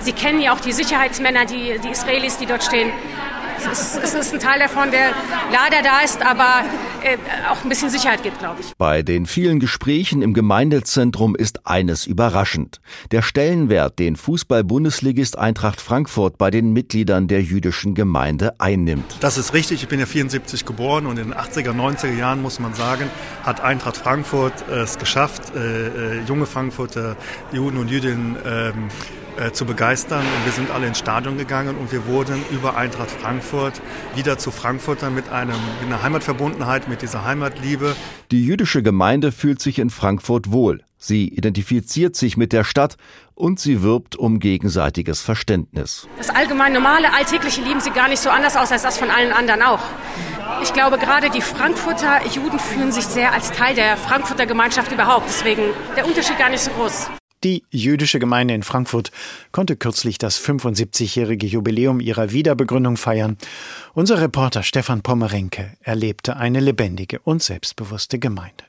sie 0.00 0.12
kennen 0.12 0.40
ja 0.40 0.52
auch 0.52 0.60
die 0.60 0.70
Sicherheitsmänner, 0.70 1.44
die, 1.44 1.80
die 1.80 1.88
Israelis, 1.88 2.38
die 2.38 2.46
dort 2.46 2.62
stehen. 2.62 2.92
Es 3.66 3.94
ist, 3.94 4.00
es 4.02 4.14
ist 4.14 4.34
ein 4.34 4.40
Teil 4.40 4.58
davon, 4.60 4.90
der 4.90 5.10
leider 5.52 5.82
da 5.82 6.00
ist, 6.00 6.24
aber 6.24 6.64
äh, 7.02 7.16
auch 7.50 7.62
ein 7.62 7.68
bisschen 7.68 7.90
Sicherheit 7.90 8.22
gibt, 8.22 8.38
glaube 8.38 8.60
ich. 8.60 8.72
Bei 8.76 9.02
den 9.02 9.26
vielen 9.26 9.60
Gesprächen 9.60 10.22
im 10.22 10.34
Gemeindezentrum 10.34 11.34
ist 11.34 11.66
eines 11.66 12.06
überraschend. 12.06 12.80
Der 13.10 13.22
Stellenwert, 13.22 13.98
den 13.98 14.16
Fußball-Bundesligist 14.16 15.38
Eintracht 15.38 15.80
Frankfurt 15.80 16.38
bei 16.38 16.50
den 16.50 16.72
Mitgliedern 16.72 17.28
der 17.28 17.42
jüdischen 17.42 17.94
Gemeinde 17.94 18.58
einnimmt. 18.58 19.16
Das 19.20 19.38
ist 19.38 19.54
richtig. 19.54 19.82
Ich 19.82 19.88
bin 19.88 20.00
ja 20.00 20.06
74 20.06 20.64
geboren 20.64 21.06
und 21.06 21.18
in 21.18 21.30
den 21.30 21.34
80er, 21.34 21.72
90er 21.72 22.14
Jahren, 22.14 22.42
muss 22.42 22.58
man 22.58 22.74
sagen, 22.74 23.10
hat 23.42 23.60
Eintracht 23.60 23.96
Frankfurt 23.96 24.52
äh, 24.70 24.80
es 24.80 24.98
geschafft, 24.98 25.54
äh, 25.54 26.18
äh, 26.18 26.22
junge 26.26 26.46
Frankfurter 26.46 27.16
Juden 27.52 27.78
und 27.78 27.88
Jüdinnen 27.88 28.36
ähm, 28.44 28.88
äh, 29.38 29.52
zu 29.52 29.64
begeistern. 29.64 30.20
Und 30.20 30.44
wir 30.44 30.52
sind 30.52 30.70
alle 30.70 30.86
ins 30.86 30.98
Stadion 30.98 31.38
gegangen 31.38 31.76
und 31.76 31.92
wir 31.92 32.06
wurden 32.06 32.42
über 32.50 32.76
Eintracht 32.76 33.10
Frankfurt 33.10 33.80
wieder 34.14 34.36
zu 34.36 34.50
Frankfurtern 34.50 35.14
mit, 35.14 35.28
einem, 35.28 35.54
mit 35.80 35.86
einer 35.86 36.02
Heimatverbundenheit, 36.02 36.88
mit 36.88 37.02
dieser 37.02 37.24
Heimatliebe. 37.24 37.94
Die 38.30 38.44
jüdische 38.44 38.82
Gemeinde 38.82 39.30
fühlt 39.32 39.60
sich 39.60 39.78
in 39.78 39.90
Frankfurt 39.90 40.50
wohl. 40.50 40.82
Sie 40.98 41.28
identifiziert 41.28 42.16
sich 42.16 42.36
mit 42.36 42.52
der 42.52 42.64
Stadt 42.64 42.96
und 43.34 43.60
sie 43.60 43.82
wirbt 43.82 44.16
um 44.16 44.40
gegenseitiges 44.40 45.20
Verständnis. 45.20 46.08
Das 46.16 46.30
allgemein 46.30 46.72
normale, 46.72 47.12
alltägliche 47.14 47.62
Leben 47.62 47.80
sieht 47.80 47.94
gar 47.94 48.08
nicht 48.08 48.20
so 48.20 48.30
anders 48.30 48.56
aus 48.56 48.72
als 48.72 48.82
das 48.82 48.98
von 48.98 49.08
allen 49.08 49.32
anderen 49.32 49.62
auch. 49.62 49.82
Ich 50.60 50.72
glaube, 50.72 50.98
gerade 50.98 51.30
die 51.30 51.42
Frankfurter 51.42 52.26
Juden 52.34 52.58
fühlen 52.58 52.90
sich 52.90 53.04
sehr 53.04 53.32
als 53.32 53.52
Teil 53.52 53.76
der 53.76 53.96
Frankfurter 53.96 54.46
Gemeinschaft 54.46 54.90
überhaupt. 54.90 55.28
Deswegen 55.28 55.62
der 55.94 56.04
Unterschied 56.04 56.38
gar 56.38 56.50
nicht 56.50 56.64
so 56.64 56.72
groß. 56.72 57.08
Die 57.44 57.62
jüdische 57.70 58.18
Gemeinde 58.18 58.54
in 58.54 58.62
Frankfurt 58.62 59.12
konnte 59.52 59.76
kürzlich 59.76 60.18
das 60.18 60.40
75-jährige 60.40 61.46
Jubiläum 61.46 62.00
ihrer 62.00 62.32
Wiederbegründung 62.32 62.96
feiern. 62.96 63.36
Unser 63.94 64.20
Reporter 64.20 64.62
Stefan 64.62 65.02
Pommerenke 65.02 65.76
erlebte 65.80 66.36
eine 66.36 66.60
lebendige 66.60 67.20
und 67.20 67.42
selbstbewusste 67.42 68.18
Gemeinde. 68.18 68.67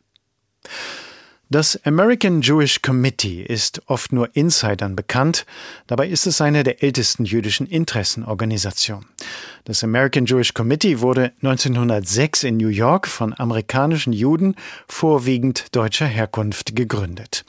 Das 1.51 1.83
American 1.83 2.43
Jewish 2.43 2.83
Committee 2.83 3.41
ist 3.41 3.81
oft 3.87 4.13
nur 4.13 4.29
Insidern 4.35 4.95
bekannt, 4.95 5.47
dabei 5.87 6.07
ist 6.07 6.27
es 6.27 6.41
eine 6.41 6.63
der 6.63 6.83
ältesten 6.83 7.25
jüdischen 7.25 7.65
Interessenorganisationen. 7.65 9.07
Das 9.65 9.83
American 9.83 10.25
Jewish 10.25 10.53
Committee 10.53 10.99
wurde 10.99 11.31
1906 11.41 12.43
in 12.43 12.57
New 12.57 12.67
York 12.67 13.07
von 13.07 13.33
amerikanischen 13.37 14.13
Juden 14.13 14.55
vorwiegend 14.87 15.75
deutscher 15.75 16.05
Herkunft 16.05 16.75
gegründet. 16.75 17.45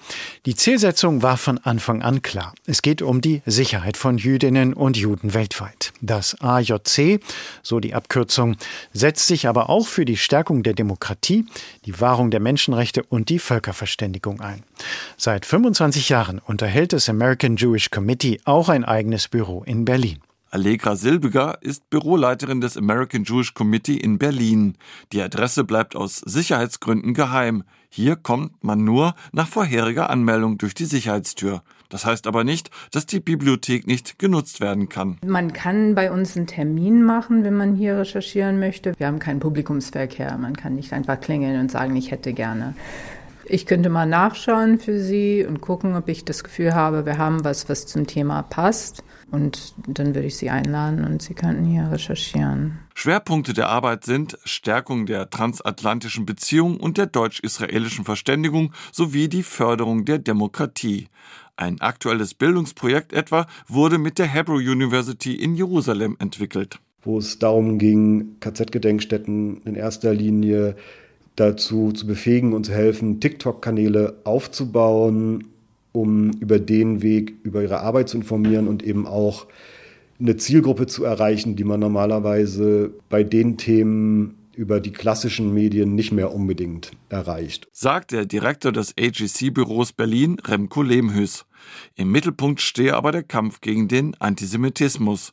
Die 0.47 0.55
Zielsetzung 0.55 1.23
war 1.23 1.37
von 1.37 1.59
Anfang 1.59 2.01
an 2.01 2.23
klar. 2.23 2.55
Es 2.67 2.81
geht 2.81 3.03
um 3.03 3.21
die 3.21 3.43
Sicherheit 3.45 3.99
von 3.99 4.17
Jüdinnen 4.17 4.73
und 4.73 4.97
Juden 4.97 5.35
weltweit. 5.35 5.93
Das 6.01 6.41
AJC, 6.41 7.21
so 7.63 7.81
die 7.81 7.95
Abkürzung, 7.95 8.57
setzt 8.95 9.27
sich 9.27 9.47
aber 9.47 9.69
auch 9.69 9.87
für 9.87 10.07
die 10.07 10.17
Stärkung 10.17 10.63
der 10.63 10.73
Demokratie, 10.75 11.45
die 11.85 12.01
Wahrung 12.01 12.31
der 12.31 12.41
Menschenrechte 12.41 13.03
und 13.03 13.29
die 13.29 13.39
Völkerverständigung 13.39 13.90
ein. 14.41 14.63
Seit 15.17 15.47
25 15.47 16.09
Jahren 16.09 16.39
unterhält 16.39 16.93
das 16.93 17.09
American 17.09 17.57
Jewish 17.57 17.91
Committee 17.91 18.41
auch 18.45 18.69
ein 18.69 18.85
eigenes 18.85 19.29
Büro 19.29 19.63
in 19.65 19.85
Berlin. 19.85 20.21
Allegra 20.53 20.97
Silbiger 20.97 21.59
ist 21.61 21.89
Büroleiterin 21.91 22.61
des 22.61 22.77
American 22.77 23.23
Jewish 23.23 23.55
Committee 23.55 23.97
in 23.97 24.19
Berlin. 24.19 24.75
Die 25.13 25.23
Adresse 25.23 25.63
bleibt 25.63 25.95
aus 25.95 26.17
Sicherheitsgründen 26.17 27.15
geheim. 27.15 27.63
Hier 27.89 28.17
kommt 28.17 28.65
man 28.65 28.83
nur 28.83 29.15
nach 29.31 29.47
vorheriger 29.47 30.11
Anmeldung 30.11 30.59
durch 30.59 30.75
die 30.75 30.87
Sicherheitstür. 30.87 31.63
Das 31.89 32.05
heißt 32.05 32.27
aber 32.27 32.43
nicht, 32.43 32.71
dass 32.91 33.07
die 33.07 33.21
Bibliothek 33.21 33.87
nicht 33.87 34.19
genutzt 34.19 34.61
werden 34.61 34.89
kann. 34.89 35.19
Man 35.25 35.53
kann 35.53 35.95
bei 35.95 36.11
uns 36.11 36.37
einen 36.37 36.49
Termin 36.49 37.05
machen, 37.05 37.45
wenn 37.45 37.57
man 37.57 37.77
hier 37.77 37.99
recherchieren 37.99 38.59
möchte. 38.59 38.95
Wir 38.99 39.07
haben 39.07 39.21
keinen 39.21 39.41
Publikumsverkehr. 39.41 40.37
Man 40.37 40.57
kann 40.57 40.75
nicht 40.75 40.93
einfach 40.93 41.21
klingeln 41.21 41.61
und 41.61 41.71
sagen, 41.71 41.95
ich 41.95 42.11
hätte 42.11 42.33
gerne. 42.33 42.75
Ich 43.53 43.67
könnte 43.67 43.89
mal 43.89 44.07
nachschauen 44.07 44.79
für 44.79 45.01
Sie 45.01 45.45
und 45.45 45.61
gucken, 45.61 45.97
ob 45.97 46.09
ich 46.09 46.25
das 46.25 46.45
Gefühl 46.45 46.73
habe, 46.73 47.05
wir 47.05 47.19
haben 47.19 47.43
was, 47.43 47.69
was 47.69 47.85
zum 47.85 48.07
Thema 48.07 48.43
passt. 48.43 49.03
Und 49.33 49.75
dann 49.89 50.15
würde 50.15 50.29
ich 50.29 50.37
Sie 50.37 50.51
einladen 50.51 51.05
und 51.05 51.21
Sie 51.21 51.35
könnten 51.35 51.65
hier 51.65 51.91
recherchieren. 51.91 52.79
Schwerpunkte 52.95 53.53
der 53.53 53.69
Arbeit 53.69 54.05
sind 54.05 54.39
Stärkung 54.45 55.05
der 55.05 55.31
transatlantischen 55.31 56.27
Beziehung 56.27 56.77
und 56.79 56.97
der 56.97 57.07
deutsch-israelischen 57.07 58.05
Verständigung 58.05 58.73
sowie 58.93 59.29
die 59.29 59.43
Förderung 59.43 60.05
der 60.05 60.19
Demokratie. 60.19 61.09
Ein 61.57 61.81
aktuelles 61.81 62.35
Bildungsprojekt 62.35 63.13
etwa 63.13 63.49
wurde 63.67 63.99
mit 63.99 64.21
der 64.21 64.27
Hebrew 64.27 64.59
University 64.59 65.35
in 65.35 65.57
Jerusalem 65.57 66.17
entwickelt. 66.21 66.79
Wo 67.03 67.19
es 67.19 67.41
darum 67.41 67.79
ging, 67.79 68.37
KZ-Gedenkstätten 68.39 69.63
in 69.65 69.75
erster 69.75 70.15
Linie 70.15 70.77
dazu 71.37 71.93
zu 71.93 72.07
befähigen 72.07 72.53
und 72.53 72.67
zu 72.67 72.73
helfen, 72.73 73.21
TikTok-Kanäle 73.21 74.21
aufzubauen, 74.25 75.45
um 75.93 76.31
über 76.41 76.59
den 76.59 77.03
Weg 77.03 77.35
über 77.43 77.63
ihre 77.63 77.81
Arbeit 77.81 78.09
zu 78.09 78.17
informieren 78.17 78.69
und 78.69 78.83
eben 78.83 79.07
auch 79.07 79.47
eine 80.21 80.37
Zielgruppe 80.37 80.87
zu 80.87 81.05
erreichen, 81.05 81.57
die 81.57 81.65
man 81.65 81.81
normalerweise 81.81 82.93
bei 83.09 83.25
den 83.25 83.57
Themen 83.57 84.37
über 84.55 84.81
die 84.81 84.93
klassischen 84.93 85.55
Medien 85.55 85.95
nicht 85.95 86.13
mehr 86.13 86.35
unbedingt 86.35 86.91
erreicht. 87.09 87.67
Sagt 87.73 88.13
der 88.13 88.27
Direktor 88.27 88.73
des 88.73 88.95
AGC-Büros 88.99 89.93
Berlin, 89.93 90.37
Remco 90.45 90.83
Lehmhüs. 90.83 91.47
Im 91.95 92.13
Mittelpunkt 92.13 92.61
stehe 92.61 92.95
aber 92.95 93.13
der 93.13 93.23
Kampf 93.23 93.63
gegen 93.63 93.89
den 93.89 94.15
Antisemitismus. 94.21 95.33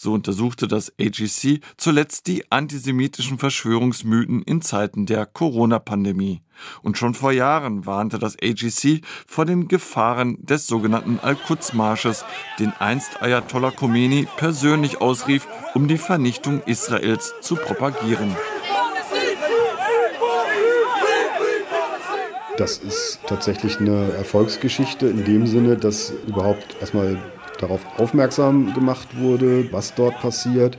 So 0.00 0.12
untersuchte 0.12 0.68
das 0.68 0.92
AGC 1.00 1.58
zuletzt 1.76 2.28
die 2.28 2.44
antisemitischen 2.52 3.36
Verschwörungsmythen 3.36 4.42
in 4.42 4.62
Zeiten 4.62 5.06
der 5.06 5.26
Corona-Pandemie. 5.26 6.40
Und 6.82 6.96
schon 6.96 7.14
vor 7.14 7.32
Jahren 7.32 7.84
warnte 7.84 8.20
das 8.20 8.36
AGC 8.40 9.00
vor 9.26 9.44
den 9.44 9.66
Gefahren 9.66 10.38
des 10.40 10.68
sogenannten 10.68 11.18
Al-Quds-Marsches, 11.20 12.24
den 12.60 12.72
einst 12.78 13.20
Ayatollah 13.20 13.72
Khomeini 13.72 14.28
persönlich 14.36 15.00
ausrief, 15.00 15.48
um 15.74 15.88
die 15.88 15.98
Vernichtung 15.98 16.62
Israels 16.62 17.34
zu 17.40 17.56
propagieren. 17.56 18.36
Das 22.56 22.78
ist 22.78 23.18
tatsächlich 23.26 23.80
eine 23.80 24.12
Erfolgsgeschichte 24.12 25.08
in 25.08 25.24
dem 25.24 25.48
Sinne, 25.48 25.76
dass 25.76 26.12
überhaupt 26.28 26.76
erstmal 26.80 27.18
darauf 27.58 27.80
aufmerksam 27.98 28.74
gemacht 28.74 29.18
wurde, 29.18 29.70
was 29.72 29.94
dort 29.94 30.18
passiert 30.20 30.78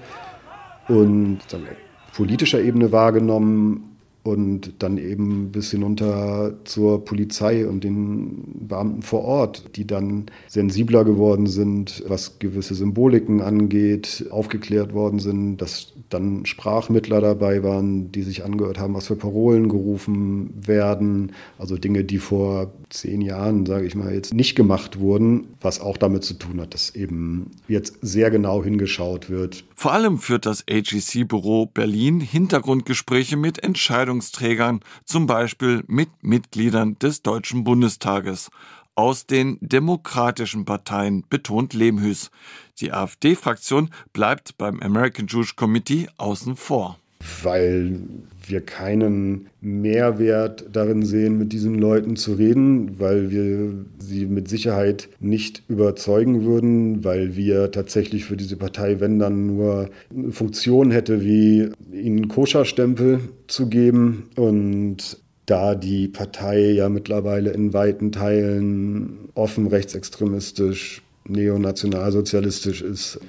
und 0.88 1.40
auf 1.52 2.14
politischer 2.16 2.62
Ebene 2.62 2.92
wahrgenommen 2.92 3.89
und 4.24 4.74
dann 4.80 4.98
eben 4.98 5.52
bis 5.52 5.72
hinunter 5.72 6.54
zur 6.66 7.06
Polizei 7.06 7.66
und 7.66 7.84
den 7.84 8.68
Beamten 8.68 9.02
vor 9.02 9.24
Ort, 9.24 9.76
die 9.76 9.88
dann 9.88 10.26
sensibler 10.48 11.06
geworden 11.06 11.48
sind, 11.48 12.04
was 12.08 12.38
gewisse 12.40 12.76
Symboliken 12.76 13.42
angeht, 13.42 14.26
aufgeklärt 14.30 14.94
worden 14.94 15.20
sind, 15.20 15.58
dass 15.58 15.94
dann 16.10 16.46
Sprachmittler 16.46 17.22
dabei 17.22 17.64
waren, 17.64 18.12
die 18.12 18.24
sich 18.24 18.44
angehört 18.44 18.80
haben, 18.80 18.94
was 18.94 19.08
für 19.08 19.16
Parolen 19.16 19.70
gerufen 19.70 20.54
werden. 20.56 21.32
Also 21.58 21.78
Dinge, 21.78 22.04
die 22.04 22.18
vor 22.18 22.74
zehn 22.90 23.22
Jahren, 23.22 23.66
sage 23.66 23.86
ich 23.86 23.96
mal, 23.96 24.14
jetzt 24.14 24.34
nicht 24.34 24.56
gemacht 24.56 25.00
wurden, 25.00 25.48
was 25.62 25.80
auch 25.80 25.98
damit 25.98 26.24
zu 26.24 26.34
tun 26.34 26.60
hat, 26.60 26.74
dass 26.74 26.96
eben 26.96 27.52
jetzt 27.68 27.98
sehr 28.02 28.32
genau 28.32 28.64
hingeschaut 28.64 29.30
wird. 29.30 29.64
Vor 29.76 29.94
allem 29.94 30.18
führt 30.18 30.46
das 30.46 30.66
AGC-Büro 30.70 31.68
Berlin 31.68 32.20
Hintergrundgespräche 32.20 33.38
mit 33.38 33.64
Entscheidungsträgern, 34.10 34.80
zum 35.06 35.28
Beispiel 35.28 35.84
mit 35.88 36.10
Mitgliedern 36.22 36.98
des 37.00 37.22
Deutschen 37.22 37.64
Bundestages 37.64 38.50
aus 38.96 39.26
den 39.28 39.58
demokratischen 39.62 40.66
Parteien, 40.66 41.24
betont 41.30 41.74
Lehmhüs. 41.74 42.32
Die 42.80 42.92
AfD-Fraktion 42.92 43.92
bleibt 44.12 44.58
beim 44.58 44.82
American 44.82 45.28
Jewish 45.28 45.56
Committee 45.56 46.10
außen 46.18 46.56
vor. 46.58 46.98
Weil 47.44 48.02
wir 48.50 48.62
keinen 48.62 49.48
Mehrwert 49.62 50.66
darin 50.72 51.04
sehen, 51.04 51.38
mit 51.38 51.54
diesen 51.54 51.76
Leuten 51.76 52.16
zu 52.16 52.34
reden, 52.34 53.00
weil 53.00 53.32
wir 53.32 53.74
sie 54.00 54.26
mit 54.26 54.48
Sicherheit 54.48 55.10
nicht 55.20 55.64
überzeugen 55.68 56.44
würden, 56.46 57.04
weil 57.04 57.36
wir 57.36 57.72
tatsächlich 57.72 58.26
für 58.26 58.38
diese 58.38 58.58
Partei, 58.58 59.00
wenn 59.00 59.20
dann 59.20 59.48
nur 59.48 59.90
eine 60.16 60.32
Funktion 60.32 60.92
hätte, 60.92 61.24
wie 61.24 61.70
ihnen 61.92 62.28
Koscher-Stempel 62.28 63.20
zu 63.48 63.68
geben 63.68 64.30
und 64.36 65.18
da 65.46 65.74
die 65.74 66.08
Partei 66.08 66.72
ja 66.72 66.90
mittlerweile 66.90 67.52
in 67.52 67.74
weiten 67.74 68.12
Teilen 68.12 69.30
offen 69.34 69.68
rechtsextremistisch, 69.68 71.02
neonationalsozialistisch 71.28 72.82
ist. 72.82 73.20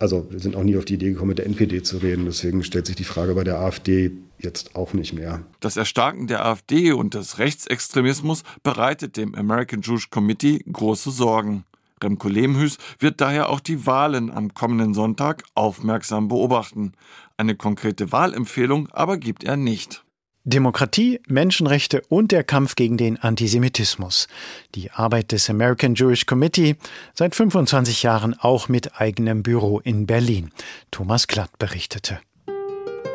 Also 0.00 0.26
wir 0.30 0.40
sind 0.40 0.56
auch 0.56 0.62
nie 0.62 0.76
auf 0.76 0.86
die 0.86 0.94
Idee 0.94 1.10
gekommen, 1.10 1.28
mit 1.28 1.38
der 1.38 1.46
NPD 1.46 1.82
zu 1.82 1.98
reden. 1.98 2.24
Deswegen 2.24 2.64
stellt 2.64 2.86
sich 2.86 2.96
die 2.96 3.04
Frage 3.04 3.34
bei 3.34 3.44
der 3.44 3.60
AfD 3.60 4.12
jetzt 4.38 4.74
auch 4.74 4.94
nicht 4.94 5.12
mehr. 5.12 5.42
Das 5.60 5.76
Erstarken 5.76 6.26
der 6.26 6.44
AfD 6.44 6.92
und 6.92 7.12
des 7.12 7.38
Rechtsextremismus 7.38 8.42
bereitet 8.62 9.18
dem 9.18 9.34
American 9.34 9.82
Jewish 9.82 10.08
Committee 10.08 10.64
große 10.72 11.10
Sorgen. 11.10 11.64
Remco 12.02 12.28
Lehmhüß 12.28 12.78
wird 12.98 13.20
daher 13.20 13.50
auch 13.50 13.60
die 13.60 13.84
Wahlen 13.84 14.30
am 14.30 14.54
kommenden 14.54 14.94
Sonntag 14.94 15.44
aufmerksam 15.54 16.28
beobachten. 16.28 16.92
Eine 17.36 17.54
konkrete 17.54 18.10
Wahlempfehlung 18.10 18.88
aber 18.92 19.18
gibt 19.18 19.44
er 19.44 19.58
nicht. 19.58 20.02
Demokratie, 20.44 21.20
Menschenrechte 21.28 22.02
und 22.08 22.32
der 22.32 22.44
Kampf 22.44 22.74
gegen 22.74 22.96
den 22.96 23.18
Antisemitismus. 23.18 24.26
Die 24.74 24.90
Arbeit 24.90 25.32
des 25.32 25.50
American 25.50 25.94
Jewish 25.94 26.26
Committee 26.26 26.76
seit 27.14 27.34
25 27.34 28.02
Jahren 28.02 28.34
auch 28.38 28.68
mit 28.68 29.00
eigenem 29.00 29.42
Büro 29.42 29.80
in 29.80 30.06
Berlin. 30.06 30.50
Thomas 30.90 31.26
Glatt 31.26 31.50
berichtete. 31.58 32.20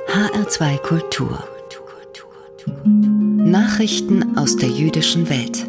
HR2 0.08 0.78
Kultur. 0.78 1.48
Nachrichten 2.86 4.38
aus 4.38 4.58
der 4.58 4.70
jüdischen 4.70 5.30
Welt. 5.30 5.68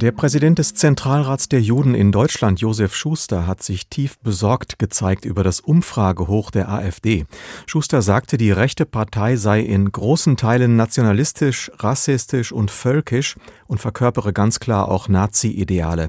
Der 0.00 0.12
Präsident 0.12 0.58
des 0.58 0.72
Zentralrats 0.72 1.50
der 1.50 1.60
Juden 1.60 1.94
in 1.94 2.10
Deutschland, 2.10 2.58
Josef 2.58 2.94
Schuster, 2.94 3.46
hat 3.46 3.62
sich 3.62 3.88
tief 3.88 4.18
besorgt 4.20 4.78
gezeigt 4.78 5.26
über 5.26 5.44
das 5.44 5.60
Umfragehoch 5.60 6.50
der 6.50 6.70
AfD. 6.70 7.26
Schuster 7.66 8.00
sagte, 8.00 8.38
die 8.38 8.50
rechte 8.50 8.86
Partei 8.86 9.36
sei 9.36 9.60
in 9.60 9.92
großen 9.92 10.38
Teilen 10.38 10.74
nationalistisch, 10.76 11.70
rassistisch 11.80 12.50
und 12.50 12.70
völkisch 12.70 13.36
und 13.66 13.78
verkörpere 13.82 14.32
ganz 14.32 14.58
klar 14.58 14.88
auch 14.88 15.08
Nazi-Ideale. 15.08 16.08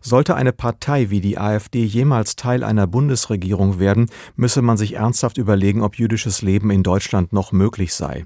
Sollte 0.00 0.34
eine 0.34 0.52
Partei 0.52 1.10
wie 1.10 1.20
die 1.20 1.38
AfD 1.38 1.84
jemals 1.84 2.34
Teil 2.34 2.64
einer 2.64 2.88
Bundesregierung 2.88 3.78
werden, 3.78 4.10
müsse 4.34 4.62
man 4.62 4.76
sich 4.76 4.94
ernsthaft 4.94 5.38
überlegen, 5.38 5.82
ob 5.82 5.96
jüdisches 5.96 6.42
Leben 6.42 6.72
in 6.72 6.82
Deutschland 6.82 7.32
noch 7.32 7.52
möglich 7.52 7.94
sei. 7.94 8.24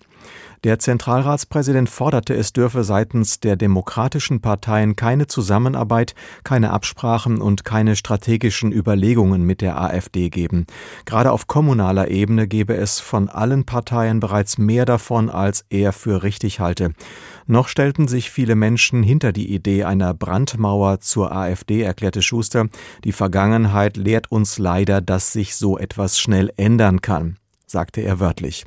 Der 0.65 0.79
Zentralratspräsident 0.79 1.91
forderte, 1.91 2.35
es 2.35 2.53
dürfe 2.53 2.85
seitens 2.85 3.41
der 3.41 3.57
demokratischen 3.57 4.41
Parteien 4.41 4.95
keine 4.95 5.27
Zusammenarbeit, 5.27 6.15
keine 6.45 6.71
Absprachen 6.71 7.41
und 7.41 7.65
keine 7.65 7.97
strategischen 7.97 8.71
Überlegungen 8.71 9.43
mit 9.43 9.61
der 9.61 9.81
AfD 9.83 10.31
geben. 10.31 10.67
Gerade 11.05 11.33
auf 11.33 11.49
kommunaler 11.49 12.13
Ebene 12.13 12.47
gebe 12.47 12.77
es 12.77 13.01
von 13.01 13.29
allen 13.29 13.65
Parteien 13.65 14.21
bereits 14.21 14.57
mehr 14.57 14.85
davon, 14.85 15.31
als 15.31 15.65
er 15.69 15.93
für 15.93 16.23
richtig 16.23 16.61
halte. 16.61 16.93
Noch 17.49 17.67
stellten 17.67 18.07
sich 18.07 18.31
viele 18.31 18.55
Menschen 18.55 19.03
hinter 19.03 19.33
die 19.33 19.53
Idee 19.53 19.83
einer 19.83 20.15
Brandmauer 20.15 21.01
zur 21.01 21.33
AfD, 21.33 21.83
erklärte 21.83 22.23
Schuster. 22.23 22.69
Die 23.03 23.11
Vergangenheit 23.11 23.97
lehrt 23.97 24.31
uns 24.31 24.59
leider, 24.59 25.01
dass 25.01 25.33
sich 25.33 25.57
so 25.57 25.77
etwas 25.77 26.21
schnell 26.21 26.53
ändern 26.57 27.01
kann 27.01 27.37
sagte 27.73 28.03
er 28.03 28.21
wörtlich. 28.21 28.65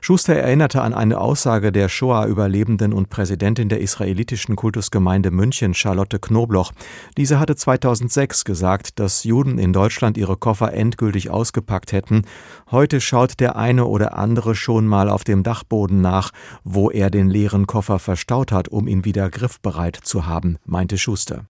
Schuster 0.00 0.34
erinnerte 0.34 0.80
an 0.80 0.94
eine 0.94 1.20
Aussage 1.20 1.72
der 1.72 1.88
Shoah-Überlebenden 1.88 2.92
und 2.92 3.10
Präsidentin 3.10 3.68
der 3.68 3.80
israelitischen 3.80 4.56
Kultusgemeinde 4.56 5.30
München, 5.30 5.74
Charlotte 5.74 6.18
Knobloch. 6.18 6.72
Diese 7.16 7.38
hatte 7.38 7.56
2006 7.56 8.44
gesagt, 8.44 8.98
dass 8.98 9.24
Juden 9.24 9.58
in 9.58 9.72
Deutschland 9.72 10.16
ihre 10.16 10.36
Koffer 10.36 10.72
endgültig 10.72 11.28
ausgepackt 11.28 11.92
hätten. 11.92 12.22
Heute 12.70 13.00
schaut 13.00 13.40
der 13.40 13.56
eine 13.56 13.84
oder 13.84 14.16
andere 14.16 14.54
schon 14.54 14.86
mal 14.86 15.10
auf 15.10 15.24
dem 15.24 15.42
Dachboden 15.42 16.00
nach, 16.00 16.30
wo 16.64 16.90
er 16.90 17.10
den 17.10 17.28
leeren 17.28 17.66
Koffer 17.66 17.98
verstaut 17.98 18.52
hat, 18.52 18.68
um 18.68 18.86
ihn 18.86 19.04
wieder 19.04 19.28
griffbereit 19.28 19.96
zu 19.96 20.26
haben, 20.26 20.58
meinte 20.64 20.98
Schuster. 20.98 21.46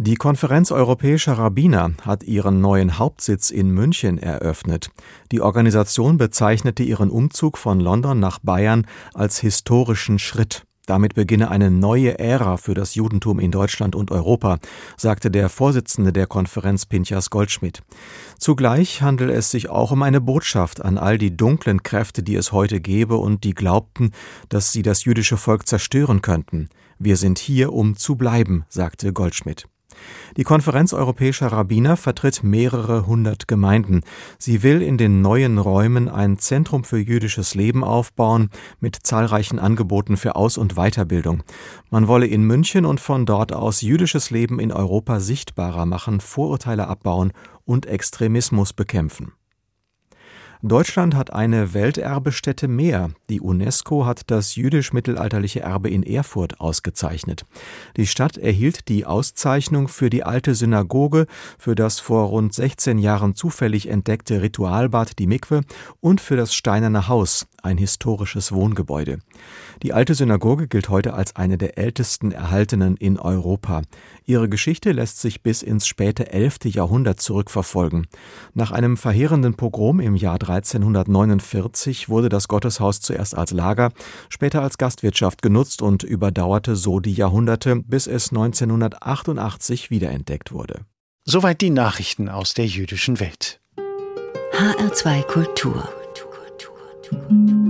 Die 0.00 0.14
Konferenz 0.14 0.70
europäischer 0.70 1.32
Rabbiner 1.32 1.90
hat 2.02 2.22
ihren 2.22 2.60
neuen 2.60 3.00
Hauptsitz 3.00 3.50
in 3.50 3.70
München 3.70 4.16
eröffnet. 4.16 4.90
Die 5.32 5.40
Organisation 5.40 6.18
bezeichnete 6.18 6.84
ihren 6.84 7.10
Umzug 7.10 7.58
von 7.58 7.80
London 7.80 8.20
nach 8.20 8.38
Bayern 8.38 8.86
als 9.12 9.40
historischen 9.40 10.20
Schritt. 10.20 10.62
Damit 10.86 11.16
beginne 11.16 11.50
eine 11.50 11.72
neue 11.72 12.16
Ära 12.20 12.58
für 12.58 12.74
das 12.74 12.94
Judentum 12.94 13.40
in 13.40 13.50
Deutschland 13.50 13.96
und 13.96 14.12
Europa, 14.12 14.60
sagte 14.96 15.32
der 15.32 15.48
Vorsitzende 15.48 16.12
der 16.12 16.28
Konferenz 16.28 16.86
Pinchas 16.86 17.28
Goldschmidt. 17.28 17.82
Zugleich 18.38 19.02
handele 19.02 19.32
es 19.32 19.50
sich 19.50 19.68
auch 19.68 19.90
um 19.90 20.04
eine 20.04 20.20
Botschaft 20.20 20.80
an 20.80 20.96
all 20.96 21.18
die 21.18 21.36
dunklen 21.36 21.82
Kräfte, 21.82 22.22
die 22.22 22.36
es 22.36 22.52
heute 22.52 22.80
gäbe 22.80 23.16
und 23.16 23.42
die 23.42 23.52
glaubten, 23.52 24.12
dass 24.48 24.70
sie 24.70 24.82
das 24.82 25.04
jüdische 25.04 25.36
Volk 25.36 25.66
zerstören 25.66 26.22
könnten. 26.22 26.68
Wir 27.00 27.16
sind 27.16 27.40
hier, 27.40 27.72
um 27.72 27.96
zu 27.96 28.14
bleiben, 28.14 28.64
sagte 28.68 29.12
Goldschmidt. 29.12 29.66
Die 30.36 30.44
Konferenz 30.44 30.92
europäischer 30.92 31.48
Rabbiner 31.48 31.96
vertritt 31.96 32.44
mehrere 32.44 33.06
hundert 33.06 33.48
Gemeinden. 33.48 34.02
Sie 34.38 34.62
will 34.62 34.82
in 34.82 34.98
den 34.98 35.20
neuen 35.22 35.58
Räumen 35.58 36.08
ein 36.08 36.38
Zentrum 36.38 36.84
für 36.84 36.98
jüdisches 36.98 37.54
Leben 37.54 37.82
aufbauen 37.82 38.50
mit 38.80 38.96
zahlreichen 39.02 39.58
Angeboten 39.58 40.16
für 40.16 40.36
Aus- 40.36 40.58
und 40.58 40.74
Weiterbildung. 40.74 41.42
Man 41.90 42.08
wolle 42.08 42.26
in 42.26 42.42
München 42.42 42.84
und 42.84 43.00
von 43.00 43.26
dort 43.26 43.52
aus 43.52 43.80
jüdisches 43.80 44.30
Leben 44.30 44.60
in 44.60 44.72
Europa 44.72 45.20
sichtbarer 45.20 45.86
machen, 45.86 46.20
Vorurteile 46.20 46.86
abbauen 46.88 47.32
und 47.64 47.86
Extremismus 47.86 48.72
bekämpfen. 48.72 49.32
Deutschland 50.62 51.14
hat 51.14 51.32
eine 51.32 51.72
Welterbestätte 51.72 52.66
mehr. 52.66 53.10
Die 53.28 53.40
UNESCO 53.40 54.06
hat 54.06 54.22
das 54.26 54.56
jüdisch-mittelalterliche 54.56 55.60
Erbe 55.60 55.88
in 55.88 56.02
Erfurt 56.02 56.60
ausgezeichnet. 56.60 57.46
Die 57.96 58.08
Stadt 58.08 58.36
erhielt 58.36 58.88
die 58.88 59.06
Auszeichnung 59.06 59.86
für 59.86 60.10
die 60.10 60.24
alte 60.24 60.56
Synagoge, 60.56 61.26
für 61.58 61.76
das 61.76 62.00
vor 62.00 62.24
rund 62.26 62.52
16 62.52 62.98
Jahren 62.98 63.36
zufällig 63.36 63.88
entdeckte 63.88 64.42
Ritualbad, 64.42 65.20
die 65.20 65.28
Mikwe, 65.28 65.60
und 66.00 66.20
für 66.20 66.36
das 66.36 66.52
Steinerne 66.52 67.06
Haus, 67.06 67.46
ein 67.62 67.78
historisches 67.78 68.52
Wohngebäude. 68.52 69.18
Die 69.82 69.92
alte 69.92 70.14
Synagoge 70.14 70.68
gilt 70.68 70.88
heute 70.88 71.14
als 71.14 71.36
eine 71.36 71.58
der 71.58 71.78
ältesten 71.78 72.32
erhaltenen 72.32 72.96
in 72.96 73.18
Europa. 73.18 73.82
Ihre 74.24 74.48
Geschichte 74.48 74.92
lässt 74.92 75.20
sich 75.20 75.42
bis 75.42 75.62
ins 75.62 75.86
späte 75.86 76.32
11. 76.32 76.64
Jahrhundert 76.64 77.20
zurückverfolgen. 77.20 78.06
Nach 78.54 78.70
einem 78.70 78.96
verheerenden 78.96 79.54
Pogrom 79.54 80.00
im 80.00 80.16
Jahr 80.16 80.34
1349 80.34 82.08
wurde 82.08 82.28
das 82.28 82.48
Gotteshaus 82.48 83.00
zuerst 83.00 83.36
als 83.36 83.52
Lager, 83.52 83.92
später 84.28 84.62
als 84.62 84.78
Gastwirtschaft 84.78 85.42
genutzt 85.42 85.82
und 85.82 86.02
überdauerte 86.02 86.76
so 86.76 87.00
die 87.00 87.14
Jahrhunderte, 87.14 87.76
bis 87.76 88.06
es 88.06 88.30
1988 88.30 89.90
wiederentdeckt 89.90 90.52
wurde. 90.52 90.80
Soweit 91.24 91.60
die 91.60 91.70
Nachrichten 91.70 92.28
aus 92.28 92.54
der 92.54 92.66
jüdischen 92.66 93.20
Welt. 93.20 93.60
HR2 94.52 95.22
Kultur. 95.24 95.88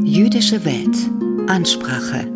Jüdische 0.02 0.64
Welt. 0.64 0.96
Ansprache. 1.48 2.26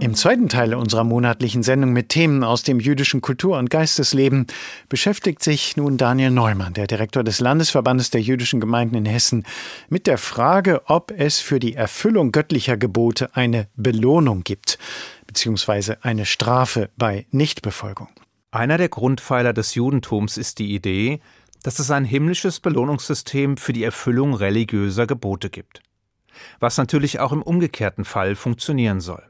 Im 0.00 0.14
zweiten 0.14 0.48
Teil 0.48 0.74
unserer 0.74 1.04
monatlichen 1.04 1.62
Sendung 1.62 1.92
mit 1.92 2.08
Themen 2.08 2.42
aus 2.42 2.64
dem 2.64 2.80
jüdischen 2.80 3.20
Kultur- 3.20 3.58
und 3.58 3.70
Geistesleben 3.70 4.46
beschäftigt 4.88 5.42
sich 5.42 5.76
nun 5.76 5.96
Daniel 5.96 6.30
Neumann, 6.30 6.74
der 6.74 6.86
Direktor 6.86 7.22
des 7.22 7.38
Landesverbandes 7.40 8.10
der 8.10 8.22
jüdischen 8.22 8.60
Gemeinden 8.60 8.96
in 8.96 9.06
Hessen, 9.06 9.44
mit 9.88 10.06
der 10.06 10.18
Frage, 10.18 10.82
ob 10.86 11.12
es 11.16 11.40
für 11.40 11.60
die 11.60 11.74
Erfüllung 11.74 12.32
göttlicher 12.32 12.76
Gebote 12.76 13.36
eine 13.36 13.68
Belohnung 13.76 14.42
gibt, 14.42 14.78
beziehungsweise 15.26 16.04
eine 16.04 16.26
Strafe 16.26 16.90
bei 16.96 17.26
Nichtbefolgung. 17.30 18.08
Einer 18.50 18.78
der 18.78 18.88
Grundpfeiler 18.88 19.52
des 19.52 19.74
Judentums 19.74 20.36
ist 20.36 20.60
die 20.60 20.74
Idee, 20.74 21.20
dass 21.64 21.78
es 21.78 21.90
ein 21.90 22.04
himmlisches 22.04 22.60
Belohnungssystem 22.60 23.56
für 23.56 23.72
die 23.72 23.84
Erfüllung 23.84 24.34
religiöser 24.34 25.06
Gebote 25.06 25.48
gibt. 25.48 25.80
Was 26.60 26.76
natürlich 26.76 27.20
auch 27.20 27.32
im 27.32 27.42
umgekehrten 27.42 28.04
Fall 28.04 28.36
funktionieren 28.36 29.00
soll. 29.00 29.22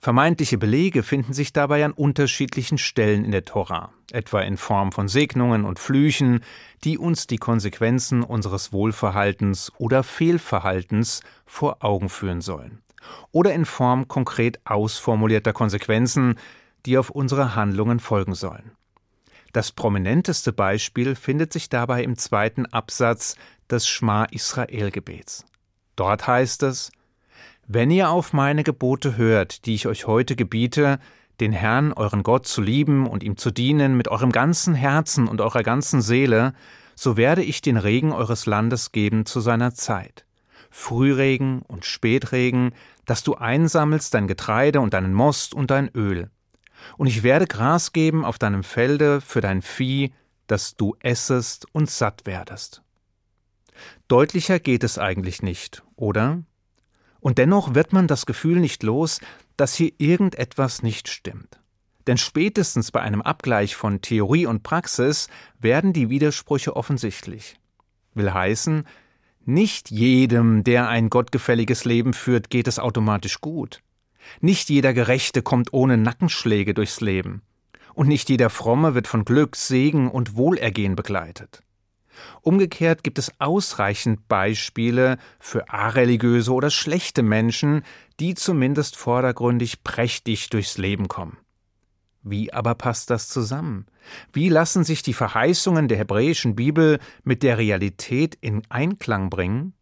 Vermeintliche 0.00 0.58
Belege 0.58 1.02
finden 1.04 1.32
sich 1.32 1.52
dabei 1.52 1.84
an 1.84 1.92
unterschiedlichen 1.92 2.78
Stellen 2.78 3.24
in 3.24 3.30
der 3.30 3.44
Tora, 3.44 3.92
etwa 4.10 4.40
in 4.40 4.56
Form 4.56 4.90
von 4.90 5.06
Segnungen 5.06 5.64
und 5.64 5.78
Flüchen, 5.78 6.40
die 6.82 6.98
uns 6.98 7.28
die 7.28 7.38
Konsequenzen 7.38 8.22
unseres 8.24 8.72
Wohlverhaltens 8.72 9.72
oder 9.78 10.02
Fehlverhaltens 10.02 11.22
vor 11.46 11.84
Augen 11.84 12.08
führen 12.08 12.40
sollen, 12.40 12.82
oder 13.30 13.54
in 13.54 13.66
Form 13.66 14.08
konkret 14.08 14.60
ausformulierter 14.64 15.52
Konsequenzen, 15.52 16.38
die 16.86 16.98
auf 16.98 17.10
unsere 17.10 17.54
Handlungen 17.54 18.00
folgen 18.00 18.34
sollen. 18.34 18.72
Das 19.52 19.70
prominenteste 19.70 20.52
Beispiel 20.52 21.14
findet 21.14 21.52
sich 21.52 21.68
dabei 21.68 22.02
im 22.02 22.16
zweiten 22.16 22.66
Absatz 22.66 23.36
des 23.70 23.86
Schma 23.86 24.24
Israel 24.24 24.90
Gebets. 24.90 25.44
Dort 25.94 26.26
heißt 26.26 26.62
es, 26.62 26.90
wenn 27.66 27.90
ihr 27.90 28.10
auf 28.10 28.32
meine 28.32 28.64
Gebote 28.64 29.16
hört, 29.16 29.66
die 29.66 29.74
ich 29.74 29.86
euch 29.86 30.06
heute 30.06 30.36
gebiete, 30.36 30.98
den 31.40 31.52
Herrn, 31.52 31.92
euren 31.92 32.22
Gott, 32.22 32.46
zu 32.46 32.60
lieben 32.60 33.06
und 33.06 33.22
ihm 33.22 33.36
zu 33.36 33.50
dienen 33.50 33.96
mit 33.96 34.08
eurem 34.08 34.32
ganzen 34.32 34.74
Herzen 34.74 35.28
und 35.28 35.40
eurer 35.40 35.62
ganzen 35.62 36.02
Seele, 36.02 36.54
so 36.94 37.16
werde 37.16 37.42
ich 37.42 37.62
den 37.62 37.76
Regen 37.76 38.12
eures 38.12 38.46
Landes 38.46 38.92
geben 38.92 39.26
zu 39.26 39.40
seiner 39.40 39.74
Zeit. 39.74 40.24
Frühregen 40.70 41.62
und 41.62 41.84
Spätregen, 41.84 42.72
dass 43.04 43.22
du 43.22 43.34
einsammelst 43.34 44.14
dein 44.14 44.26
Getreide 44.26 44.80
und 44.80 44.94
deinen 44.94 45.12
Most 45.12 45.54
und 45.54 45.70
dein 45.70 45.90
Öl. 45.94 46.30
Und 46.96 47.06
ich 47.06 47.22
werde 47.22 47.46
Gras 47.46 47.92
geben 47.92 48.24
auf 48.24 48.38
deinem 48.38 48.64
Felde 48.64 49.20
für 49.20 49.40
dein 49.40 49.62
Vieh, 49.62 50.12
dass 50.46 50.76
du 50.76 50.96
essest 51.00 51.66
und 51.72 51.90
satt 51.90 52.26
werdest. 52.26 52.82
Deutlicher 54.08 54.60
geht 54.60 54.84
es 54.84 54.98
eigentlich 54.98 55.42
nicht, 55.42 55.82
oder? 55.96 56.42
Und 57.20 57.38
dennoch 57.38 57.74
wird 57.74 57.92
man 57.92 58.06
das 58.06 58.26
Gefühl 58.26 58.58
nicht 58.58 58.82
los, 58.82 59.20
dass 59.56 59.74
hier 59.74 59.92
irgendetwas 59.98 60.82
nicht 60.82 61.08
stimmt. 61.08 61.60
Denn 62.06 62.18
spätestens 62.18 62.90
bei 62.90 63.00
einem 63.00 63.22
Abgleich 63.22 63.76
von 63.76 64.00
Theorie 64.00 64.46
und 64.46 64.62
Praxis 64.62 65.28
werden 65.58 65.92
die 65.92 66.10
Widersprüche 66.10 66.74
offensichtlich. 66.74 67.56
Will 68.14 68.32
heißen, 68.32 68.86
nicht 69.44 69.90
jedem, 69.90 70.64
der 70.64 70.88
ein 70.88 71.10
gottgefälliges 71.10 71.84
Leben 71.84 72.12
führt, 72.12 72.50
geht 72.50 72.68
es 72.68 72.78
automatisch 72.78 73.40
gut. 73.40 73.82
Nicht 74.40 74.70
jeder 74.70 74.92
Gerechte 74.92 75.42
kommt 75.42 75.72
ohne 75.72 75.96
Nackenschläge 75.96 76.74
durchs 76.74 77.00
Leben. 77.00 77.42
Und 77.94 78.08
nicht 78.08 78.30
jeder 78.30 78.50
Fromme 78.50 78.94
wird 78.94 79.06
von 79.06 79.24
Glück, 79.24 79.56
Segen 79.56 80.10
und 80.10 80.36
Wohlergehen 80.36 80.96
begleitet. 80.96 81.62
Umgekehrt 82.42 83.02
gibt 83.02 83.18
es 83.18 83.32
ausreichend 83.38 84.28
Beispiele 84.28 85.18
für 85.38 85.68
areligiöse 85.68 86.52
oder 86.52 86.70
schlechte 86.70 87.22
Menschen, 87.22 87.82
die 88.20 88.34
zumindest 88.34 88.96
vordergründig 88.96 89.82
prächtig 89.82 90.50
durchs 90.50 90.78
Leben 90.78 91.08
kommen. 91.08 91.38
Wie 92.22 92.52
aber 92.52 92.74
passt 92.74 93.10
das 93.10 93.28
zusammen? 93.28 93.86
Wie 94.32 94.48
lassen 94.48 94.84
sich 94.84 95.02
die 95.02 95.12
Verheißungen 95.14 95.88
der 95.88 95.98
hebräischen 95.98 96.54
Bibel 96.54 97.00
mit 97.24 97.42
der 97.42 97.58
Realität 97.58 98.36
in 98.40 98.62
Einklang 98.68 99.28
bringen? 99.28 99.74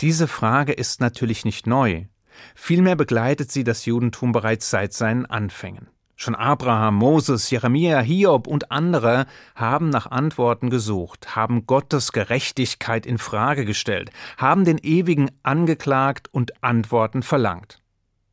Diese 0.00 0.28
Frage 0.28 0.72
ist 0.72 1.00
natürlich 1.00 1.44
nicht 1.44 1.66
neu. 1.66 2.06
Vielmehr 2.54 2.96
begleitet 2.96 3.50
sie 3.50 3.64
das 3.64 3.84
Judentum 3.84 4.32
bereits 4.32 4.70
seit 4.70 4.92
seinen 4.92 5.26
Anfängen. 5.26 5.88
Schon 6.18 6.34
Abraham, 6.34 6.94
Moses, 6.94 7.50
Jeremia, 7.50 8.00
Hiob 8.00 8.46
und 8.46 8.72
andere 8.72 9.26
haben 9.54 9.90
nach 9.90 10.06
Antworten 10.06 10.70
gesucht, 10.70 11.36
haben 11.36 11.66
Gottes 11.66 12.10
Gerechtigkeit 12.10 13.04
in 13.04 13.18
Frage 13.18 13.66
gestellt, 13.66 14.10
haben 14.38 14.64
den 14.64 14.78
Ewigen 14.78 15.30
angeklagt 15.42 16.28
und 16.32 16.64
Antworten 16.64 17.22
verlangt. 17.22 17.82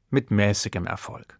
Mit 0.09 0.31
mäßigem 0.31 0.87
Erfolg. 0.87 1.39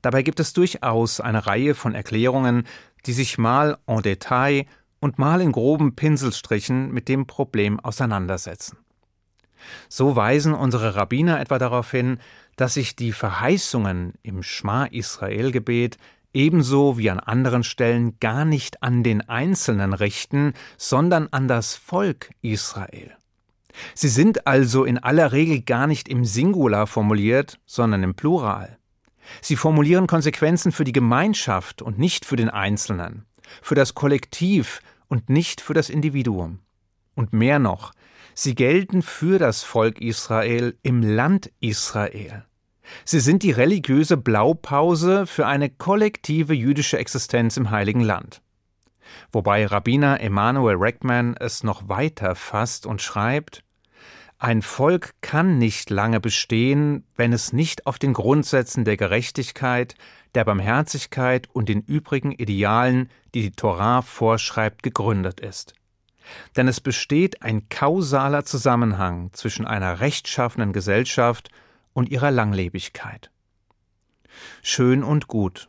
Dabei 0.00 0.22
gibt 0.22 0.40
es 0.40 0.54
durchaus 0.54 1.20
eine 1.20 1.46
Reihe 1.46 1.74
von 1.74 1.94
Erklärungen, 1.94 2.66
die 3.04 3.12
sich 3.12 3.36
mal 3.36 3.76
en 3.86 4.00
Detail 4.00 4.64
und 5.00 5.18
mal 5.18 5.42
in 5.42 5.52
groben 5.52 5.94
Pinselstrichen 5.94 6.92
mit 6.92 7.08
dem 7.08 7.26
Problem 7.26 7.78
auseinandersetzen. 7.78 8.78
So 9.88 10.16
weisen 10.16 10.54
unsere 10.54 10.94
Rabbiner 10.94 11.40
etwa 11.40 11.58
darauf 11.58 11.90
hin, 11.90 12.18
dass 12.56 12.74
sich 12.74 12.96
die 12.96 13.12
Verheißungen 13.12 14.14
im 14.22 14.42
Schma 14.42 14.84
Israel 14.86 15.52
Gebet 15.52 15.98
ebenso 16.34 16.98
wie 16.98 17.10
an 17.10 17.20
anderen 17.20 17.62
Stellen 17.62 18.18
gar 18.20 18.44
nicht 18.44 18.82
an 18.82 19.02
den 19.02 19.28
Einzelnen 19.28 19.92
richten, 19.92 20.54
sondern 20.76 21.28
an 21.30 21.48
das 21.48 21.74
Volk 21.76 22.30
Israel. 22.40 23.12
Sie 23.94 24.08
sind 24.08 24.46
also 24.46 24.84
in 24.84 24.98
aller 24.98 25.32
Regel 25.32 25.62
gar 25.62 25.86
nicht 25.86 26.08
im 26.08 26.24
Singular 26.24 26.86
formuliert, 26.86 27.58
sondern 27.66 28.02
im 28.02 28.14
Plural. 28.14 28.78
Sie 29.40 29.56
formulieren 29.56 30.06
Konsequenzen 30.06 30.72
für 30.72 30.84
die 30.84 30.92
Gemeinschaft 30.92 31.80
und 31.80 31.98
nicht 31.98 32.24
für 32.24 32.36
den 32.36 32.50
Einzelnen, 32.50 33.24
für 33.62 33.74
das 33.74 33.94
Kollektiv 33.94 34.80
und 35.08 35.30
nicht 35.30 35.60
für 35.60 35.74
das 35.74 35.88
Individuum. 35.88 36.58
Und 37.14 37.32
mehr 37.32 37.58
noch, 37.58 37.92
Sie 38.34 38.54
gelten 38.54 39.02
für 39.02 39.38
das 39.38 39.62
Volk 39.62 40.00
Israel 40.00 40.76
im 40.82 41.02
Land 41.02 41.50
Israel. 41.60 42.44
Sie 43.04 43.20
sind 43.20 43.42
die 43.42 43.50
religiöse 43.50 44.16
Blaupause 44.16 45.26
für 45.26 45.46
eine 45.46 45.70
kollektive 45.70 46.54
jüdische 46.54 46.98
Existenz 46.98 47.56
im 47.56 47.70
Heiligen 47.70 48.00
Land. 48.00 48.42
Wobei 49.30 49.66
Rabbiner 49.66 50.20
Emanuel 50.20 50.76
Reckman 50.76 51.36
es 51.38 51.62
noch 51.62 51.88
weiter 51.88 52.34
fasst 52.34 52.86
und 52.86 53.02
schreibt, 53.02 53.62
ein 54.38 54.62
Volk 54.62 55.14
kann 55.20 55.58
nicht 55.58 55.88
lange 55.90 56.18
bestehen, 56.18 57.04
wenn 57.14 57.32
es 57.32 57.52
nicht 57.52 57.86
auf 57.86 57.98
den 57.98 58.12
Grundsätzen 58.12 58.84
der 58.84 58.96
Gerechtigkeit, 58.96 59.94
der 60.34 60.44
Barmherzigkeit 60.44 61.48
und 61.52 61.68
den 61.68 61.82
übrigen 61.82 62.32
Idealen, 62.32 63.08
die 63.34 63.42
die 63.42 63.52
Torah 63.52 64.02
vorschreibt, 64.02 64.82
gegründet 64.82 65.38
ist. 65.38 65.74
Denn 66.56 66.68
es 66.68 66.80
besteht 66.80 67.42
ein 67.42 67.68
kausaler 67.68 68.44
Zusammenhang 68.44 69.32
zwischen 69.32 69.66
einer 69.66 70.00
rechtschaffenen 70.00 70.72
Gesellschaft 70.72 71.50
und 71.92 72.10
ihrer 72.10 72.30
Langlebigkeit. 72.30 73.30
Schön 74.62 75.02
und 75.02 75.28
gut. 75.28 75.68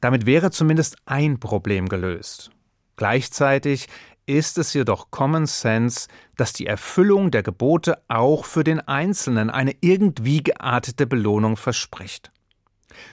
Damit 0.00 0.26
wäre 0.26 0.50
zumindest 0.50 0.96
ein 1.06 1.40
Problem 1.40 1.88
gelöst. 1.88 2.50
Gleichzeitig 2.96 3.88
ist 4.26 4.58
es 4.58 4.74
jedoch 4.74 5.10
Common 5.10 5.46
Sense, 5.46 6.08
dass 6.36 6.52
die 6.52 6.66
Erfüllung 6.66 7.30
der 7.30 7.42
Gebote 7.42 8.02
auch 8.08 8.44
für 8.44 8.62
den 8.62 8.80
Einzelnen 8.80 9.50
eine 9.50 9.74
irgendwie 9.80 10.42
geartete 10.42 11.06
Belohnung 11.06 11.56
verspricht. 11.56 12.30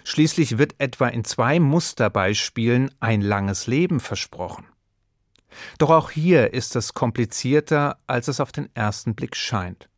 Schließlich 0.03 0.57
wird 0.57 0.75
etwa 0.79 1.07
in 1.07 1.23
zwei 1.23 1.59
Musterbeispielen 1.59 2.91
ein 2.99 3.21
langes 3.21 3.67
Leben 3.67 3.99
versprochen. 3.99 4.65
Doch 5.77 5.89
auch 5.89 6.11
hier 6.11 6.53
ist 6.53 6.75
es 6.75 6.93
komplizierter, 6.93 7.97
als 8.07 8.27
es 8.27 8.39
auf 8.39 8.51
den 8.51 8.69
ersten 8.75 9.15
Blick 9.15 9.35
scheint. 9.35 9.89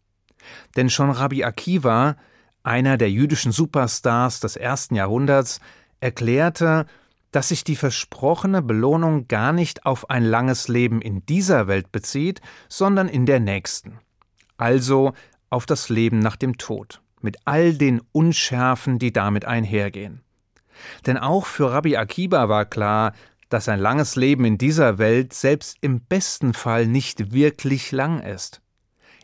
Denn 0.76 0.89
schon 0.89 1.10
Rabbi 1.10 1.43
Akiva, 1.43 2.15
einer 2.63 2.98
der 2.98 3.12
jüdischen 3.12 3.52
Superstars 3.52 4.39
des 4.39 4.56
ersten 4.56 4.96
Jahrhunderts, 4.96 5.60
erklärte, 6.00 6.86
dass 7.32 7.50
sich 7.50 7.63
die 7.63 7.76
versprochene 7.76 8.62
Belohnung 8.62 9.28
gar 9.28 9.52
nicht 9.52 9.86
auf 9.86 10.10
ein 10.10 10.24
langes 10.24 10.67
Leben 10.67 11.02
in 11.02 11.26
dieser 11.26 11.67
Welt 11.67 11.91
bezieht, 11.91 12.41
sondern 12.70 13.10
in 13.10 13.26
der 13.26 13.39
nächsten. 13.39 14.00
Also 14.58 15.13
auf 15.50 15.65
das 15.65 15.89
Leben 15.89 16.20
nach 16.20 16.36
dem 16.36 16.58
Tod, 16.58 17.02
mit 17.22 17.38
all 17.46 17.74
den 17.74 18.02
Unschärfen, 18.12 19.00
die 19.00 19.13
damit 19.13 19.46
einhergehen. 19.46 20.22
Denn 21.06 21.17
auch 21.17 21.46
für 21.46 21.72
Rabbi 21.72 21.98
Akiba 21.98 22.50
war 22.50 22.65
klar, 22.65 23.13
dass 23.49 23.69
ein 23.69 23.79
langes 23.79 24.15
Leben 24.15 24.45
in 24.45 24.57
dieser 24.57 24.97
Welt 24.97 25.33
selbst 25.33 25.77
im 25.81 26.01
besten 26.01 26.53
Fall 26.53 26.88
nicht 26.88 27.31
wirklich 27.31 27.91
lang 27.91 28.21
ist. 28.21 28.62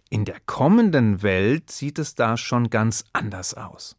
In 0.09 0.25
der 0.25 0.38
kommenden 0.45 1.23
Welt 1.23 1.71
sieht 1.71 1.99
es 1.99 2.15
da 2.15 2.38
schon 2.38 2.69
ganz 2.69 3.03
anders 3.13 3.53
aus. 3.55 3.97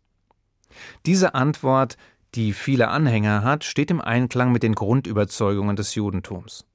Diese 1.06 1.34
Antwort, 1.34 1.96
die 2.34 2.52
viele 2.52 2.88
Anhänger 2.88 3.42
hat, 3.42 3.64
steht 3.64 3.90
im 3.90 4.00
Einklang 4.00 4.52
mit 4.52 4.62
den 4.62 4.74
Grundüberzeugungen 4.74 5.76
des 5.76 5.94
Judentums. 5.94 6.66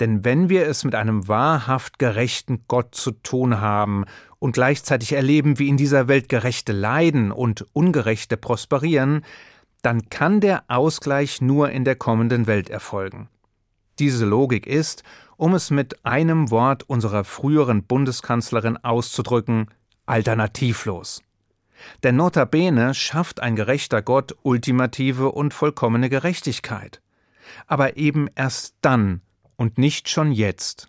Denn 0.00 0.24
wenn 0.24 0.48
wir 0.48 0.66
es 0.66 0.84
mit 0.84 0.94
einem 0.94 1.26
wahrhaft 1.26 1.98
gerechten 1.98 2.64
Gott 2.68 2.94
zu 2.94 3.12
tun 3.12 3.60
haben 3.60 4.04
und 4.38 4.52
gleichzeitig 4.52 5.12
erleben, 5.12 5.58
wie 5.58 5.68
in 5.68 5.76
dieser 5.76 6.08
Welt 6.08 6.28
Gerechte 6.28 6.72
leiden 6.72 7.32
und 7.32 7.66
Ungerechte 7.72 8.36
prosperieren, 8.36 9.22
dann 9.86 10.10
kann 10.10 10.40
der 10.40 10.64
Ausgleich 10.66 11.40
nur 11.40 11.70
in 11.70 11.84
der 11.84 11.94
kommenden 11.94 12.48
Welt 12.48 12.68
erfolgen. 12.70 13.28
Diese 14.00 14.26
Logik 14.26 14.66
ist, 14.66 15.04
um 15.36 15.54
es 15.54 15.70
mit 15.70 16.04
einem 16.04 16.50
Wort 16.50 16.82
unserer 16.88 17.22
früheren 17.22 17.84
Bundeskanzlerin 17.84 18.78
auszudrücken, 18.78 19.68
alternativlos. 20.04 21.22
Denn 22.02 22.16
notabene 22.16 22.94
schafft 22.94 23.38
ein 23.38 23.54
gerechter 23.54 24.02
Gott 24.02 24.34
ultimative 24.42 25.30
und 25.30 25.54
vollkommene 25.54 26.08
Gerechtigkeit. 26.08 27.00
Aber 27.68 27.96
eben 27.96 28.26
erst 28.34 28.74
dann 28.80 29.20
und 29.54 29.78
nicht 29.78 30.08
schon 30.08 30.32
jetzt. 30.32 30.88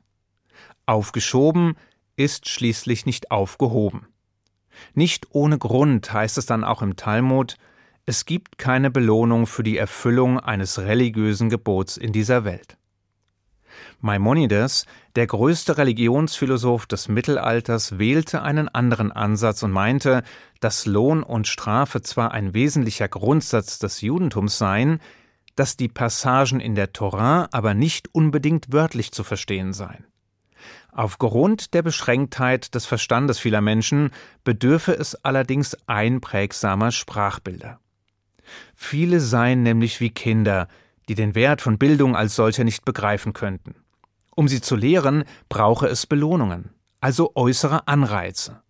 Aufgeschoben 0.88 1.76
ist 2.16 2.50
schließlich 2.50 3.06
nicht 3.06 3.30
aufgehoben. 3.30 4.08
Nicht 4.96 5.28
ohne 5.36 5.60
Grund 5.60 6.12
heißt 6.12 6.40
es 6.40 6.48
dann 6.48 6.64
auch 6.64 6.82
im 6.82 6.96
Talmud, 6.96 7.58
es 8.10 8.24
gibt 8.24 8.58
keine 8.58 8.89
Belohnung 8.89 9.48
für 9.48 9.63
die 9.63 9.78
Erfüllung 9.78 10.39
eines 10.39 10.80
religiösen 10.80 11.50
Gebots 11.50 11.98
in 11.98 12.13
dieser 12.13 12.46
Welt. 12.46 12.78
Maimonides, 14.00 14.86
der 15.17 15.28
größte 15.28 15.78
Religionsphilosoph 15.78 16.86
des 16.86 17.10
Mittelalters, 17.10 18.00
wählte 18.00 18.43
einen 18.43 18.70
anderen 18.70 19.12
Ansatz 19.12 19.62
und 19.62 19.72
meinte, 19.72 20.24
dass 20.62 20.86
Lohn 20.86 21.22
und 21.22 21.48
Strafe 21.48 22.02
zwar 22.02 22.32
ein 22.32 22.54
wesentlicher 22.54 23.10
Grundsatz 23.10 23.78
des 23.78 24.00
Judentums 24.00 24.58
seien, 24.58 25.02
dass 25.58 25.76
die 25.76 25.89
Passagen 25.89 26.62
in 26.62 26.76
der 26.76 26.93
Torah 26.93 27.50
aber 27.52 27.74
nicht 27.74 28.15
unbedingt 28.15 28.72
wörtlich 28.72 29.12
zu 29.12 29.26
verstehen 29.26 29.74
seien. 29.74 30.06
Aufgrund 30.93 31.74
der 31.74 31.82
Beschränktheit 31.82 32.74
des 32.74 32.86
Verstandes 32.86 33.38
vieler 33.38 33.60
Menschen 33.60 34.12
bedürfe 34.46 34.93
es 34.93 35.13
allerdings 35.26 35.76
einprägsamer 35.88 36.91
Sprachbilder. 36.91 37.82
Viele 38.76 39.20
seien 39.20 39.64
nämlich 39.64 40.00
wie 40.00 40.10
Kinder, 40.10 40.68
die 41.10 41.16
den 41.16 41.36
Wert 41.36 41.62
von 41.62 41.78
Bildung 41.78 42.16
als 42.16 42.36
solcher 42.36 42.64
nicht 42.64 42.86
begreifen 42.86 43.34
könnten. 43.34 43.76
Um 44.36 44.48
sie 44.48 44.62
zu 44.62 44.76
lehren, 44.76 45.24
brauche 45.50 45.88
es 45.88 46.06
Belohnungen, 46.06 46.70
also 47.02 47.32
äußere 47.36 47.88
Anreize. 47.88 48.62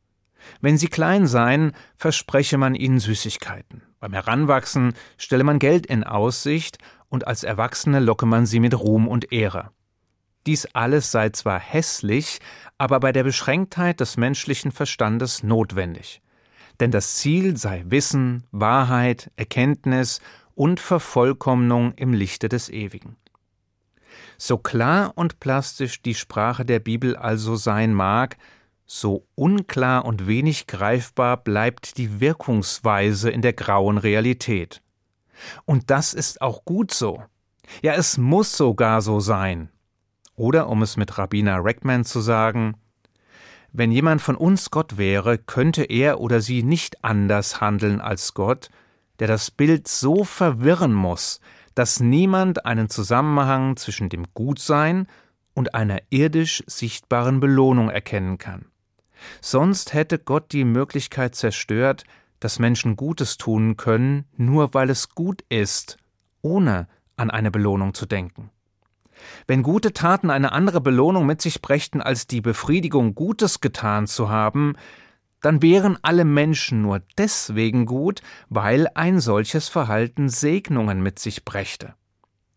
Wenn 0.61 0.77
sie 0.77 0.87
klein 0.87 1.27
seien, 1.27 1.73
verspreche 1.95 2.57
man 2.57 2.75
ihnen 2.75 2.99
Süßigkeiten. 2.99 3.81
Beim 3.99 4.13
Heranwachsen 4.13 4.93
stelle 5.17 5.43
man 5.43 5.59
Geld 5.59 5.85
in 5.85 6.03
Aussicht 6.03 6.77
und 7.09 7.27
als 7.27 7.43
Erwachsene 7.43 7.99
locke 7.99 8.25
man 8.25 8.45
sie 8.45 8.59
mit 8.59 8.77
Ruhm 8.79 9.07
und 9.07 9.31
Ehre. 9.31 9.71
Dies 10.45 10.67
alles 10.73 11.11
sei 11.11 11.29
zwar 11.31 11.59
hässlich, 11.59 12.39
aber 12.77 12.99
bei 12.99 13.11
der 13.11 13.23
Beschränktheit 13.23 13.99
des 13.99 14.15
menschlichen 14.15 14.71
Verstandes 14.71 15.43
notwendig. 15.43 16.21
Denn 16.79 16.91
das 16.91 17.15
Ziel 17.15 17.57
sei 17.57 17.83
Wissen, 17.87 18.43
Wahrheit, 18.51 19.31
Erkenntnis 19.35 20.21
und 20.53 20.79
Vervollkommnung 20.79 21.93
im 21.93 22.13
Lichte 22.13 22.49
des 22.49 22.69
Ewigen. 22.69 23.15
So 24.37 24.57
klar 24.57 25.13
und 25.15 25.39
plastisch 25.39 26.01
die 26.01 26.15
Sprache 26.15 26.65
der 26.65 26.79
Bibel 26.79 27.15
also 27.15 27.55
sein 27.55 27.93
mag, 27.93 28.37
so 28.85 29.27
unklar 29.35 30.05
und 30.05 30.27
wenig 30.27 30.67
greifbar 30.67 31.37
bleibt 31.37 31.97
die 31.97 32.21
Wirkungsweise 32.21 33.29
in 33.29 33.41
der 33.41 33.53
grauen 33.53 33.97
Realität. 33.97 34.81
Und 35.65 35.89
das 35.89 36.13
ist 36.13 36.41
auch 36.41 36.63
gut 36.63 36.93
so. 36.93 37.23
Ja, 37.81 37.93
es 37.93 38.17
muss 38.17 38.55
sogar 38.55 39.01
so 39.01 39.19
sein. 39.19 39.69
Oder 40.35 40.69
um 40.69 40.81
es 40.83 40.97
mit 40.97 41.17
Rabbiner 41.17 41.63
Reckman 41.63 42.05
zu 42.05 42.21
sagen, 42.21 42.75
wenn 43.71 43.91
jemand 43.91 44.21
von 44.21 44.35
uns 44.35 44.71
Gott 44.71 44.97
wäre, 44.97 45.37
könnte 45.37 45.83
er 45.83 46.19
oder 46.19 46.41
sie 46.41 46.63
nicht 46.63 47.03
anders 47.03 47.61
handeln 47.61 48.01
als 48.01 48.33
Gott, 48.33 48.69
der 49.19 49.27
das 49.27 49.51
Bild 49.51 49.87
so 49.87 50.23
verwirren 50.23 50.93
muss, 50.93 51.39
dass 51.75 51.99
niemand 51.99 52.65
einen 52.65 52.89
Zusammenhang 52.89 53.77
zwischen 53.77 54.09
dem 54.09 54.25
Gutsein 54.33 55.07
und 55.53 55.75
einer 55.75 55.99
irdisch 56.09 56.63
sichtbaren 56.67 57.39
Belohnung 57.39 57.89
erkennen 57.89 58.37
kann. 58.37 58.65
Sonst 59.41 59.93
hätte 59.93 60.19
Gott 60.19 60.51
die 60.51 60.65
Möglichkeit 60.65 61.35
zerstört, 61.35 62.03
dass 62.39 62.59
Menschen 62.59 62.95
Gutes 62.95 63.37
tun 63.37 63.77
können, 63.77 64.25
nur 64.35 64.73
weil 64.73 64.89
es 64.89 65.09
gut 65.09 65.43
ist, 65.49 65.97
ohne 66.41 66.87
an 67.15 67.31
eine 67.31 67.51
Belohnung 67.51 67.93
zu 67.93 68.05
denken. 68.05 68.51
Wenn 69.45 69.63
gute 69.63 69.93
Taten 69.93 70.29
eine 70.29 70.51
andere 70.51 70.81
Belohnung 70.81 71.25
mit 71.25 71.41
sich 71.41 71.61
brächten, 71.61 72.01
als 72.01 72.27
die 72.27 72.41
Befriedigung, 72.41 73.15
Gutes 73.15 73.61
getan 73.61 74.07
zu 74.07 74.29
haben, 74.29 74.75
dann 75.41 75.61
wären 75.61 75.97
alle 76.01 76.25
Menschen 76.25 76.81
nur 76.81 77.01
deswegen 77.17 77.85
gut, 77.85 78.21
weil 78.49 78.87
ein 78.95 79.19
solches 79.19 79.69
Verhalten 79.69 80.29
Segnungen 80.29 81.01
mit 81.01 81.19
sich 81.19 81.45
brächte. 81.45 81.93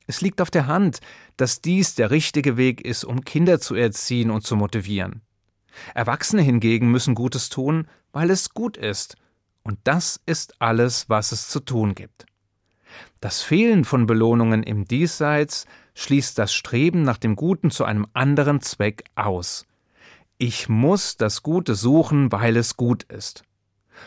Es 0.07 0.20
liegt 0.23 0.40
auf 0.40 0.51
der 0.51 0.66
Hand, 0.66 1.01
dass 1.37 1.61
dies 1.61 1.94
der 1.94 2.11
richtige 2.11 2.57
Weg 2.57 2.85
ist, 2.85 3.05
um 3.05 3.25
Kinder 3.25 3.61
zu 3.61 3.75
erziehen 3.75 4.31
und 4.31 4.44
zu 4.44 4.57
motivieren. 4.57 5.23
Erwachsene 5.94 6.42
hingegen 6.42 6.90
müssen 6.90 7.14
Gutes 7.14 7.49
tun, 7.49 7.87
weil 8.12 8.31
es 8.31 8.51
gut 8.51 8.77
ist, 8.77 9.16
und 9.62 9.79
das 9.85 10.20
ist 10.27 10.61
alles, 10.61 11.09
was 11.09 11.33
es 11.33 11.49
zu 11.49 11.61
tun 11.61 11.94
gibt. 11.94 12.27
Das 13.20 13.42
Fehlen 13.42 13.85
von 13.85 14.07
Belohnungen 14.07 14.62
im 14.62 14.85
Diesseits 14.85 15.66
schließt 16.01 16.39
das 16.39 16.55
Streben 16.55 17.03
nach 17.03 17.19
dem 17.19 17.37
Guten 17.37 17.71
zu 17.71 17.85
einem 17.85 18.07
anderen 18.15 18.63
Zweck 18.63 19.05
aus. 19.17 19.67
Ich 20.39 20.67
muss 20.71 21.19
das 21.19 21.43
Gute 21.43 21.75
suchen, 21.75 22.33
weil 22.33 22.57
es 22.57 22.79
gut 22.79 23.03
ist. 23.03 23.43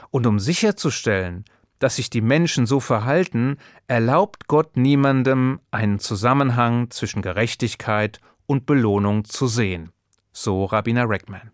Und 0.09 0.25
um 0.25 0.39
sicherzustellen, 0.39 1.45
dass 1.77 1.97
sich 1.97 2.09
die 2.09 2.21
Menschen 2.21 2.65
so 2.65 2.79
verhalten, 2.79 3.57
erlaubt 3.85 4.47
Gott 4.47 4.75
niemandem 4.75 5.59
einen 5.69 5.99
Zusammenhang 5.99 6.89
zwischen 6.89 7.21
Gerechtigkeit 7.21 8.19
und 8.47 8.65
Belohnung 8.65 9.25
zu 9.25 9.45
sehen. 9.45 9.91
So 10.31 10.65
Rabbiner 10.65 11.07
Reckman. 11.07 11.51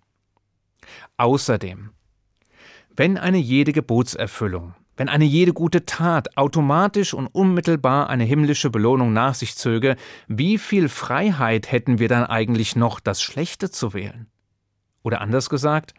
Außerdem, 1.17 1.89
wenn 2.95 3.17
eine 3.17 3.39
jede 3.39 3.73
Gebotserfüllung, 3.73 4.73
wenn 4.99 5.07
eine 5.07 5.23
jede 5.23 5.53
gute 5.53 5.85
Tat 5.85 6.35
automatisch 6.35 7.13
und 7.13 7.27
unmittelbar 7.27 8.09
eine 8.09 8.25
himmlische 8.25 8.69
Belohnung 8.69 9.13
nach 9.13 9.33
sich 9.33 9.55
zöge, 9.55 9.95
wie 10.27 10.57
viel 10.57 10.89
Freiheit 10.89 11.71
hätten 11.71 11.99
wir 11.99 12.09
dann 12.09 12.25
eigentlich 12.25 12.75
noch, 12.75 12.99
das 12.99 13.21
Schlechte 13.21 13.71
zu 13.71 13.93
wählen? 13.93 14.27
Oder 15.01 15.21
anders 15.21 15.49
gesagt, 15.49 15.93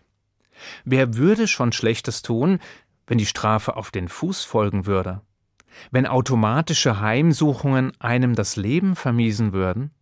wer 0.85 1.15
würde 1.15 1.49
schon 1.49 1.73
Schlechtes 1.73 2.21
tun, 2.21 2.59
wenn 3.07 3.17
die 3.17 3.25
Strafe 3.25 3.75
auf 3.77 3.91
den 3.91 4.07
Fuß 4.07 4.45
folgen 4.45 4.85
würde? 4.85 5.23
Wenn 5.91 6.07
automatische 6.07 7.01
Heimsuchungen 7.01 7.93
einem 8.01 8.35
das 8.35 8.57
Leben 8.57 8.97
vermiesen 8.97 9.55
würden? 9.55 9.93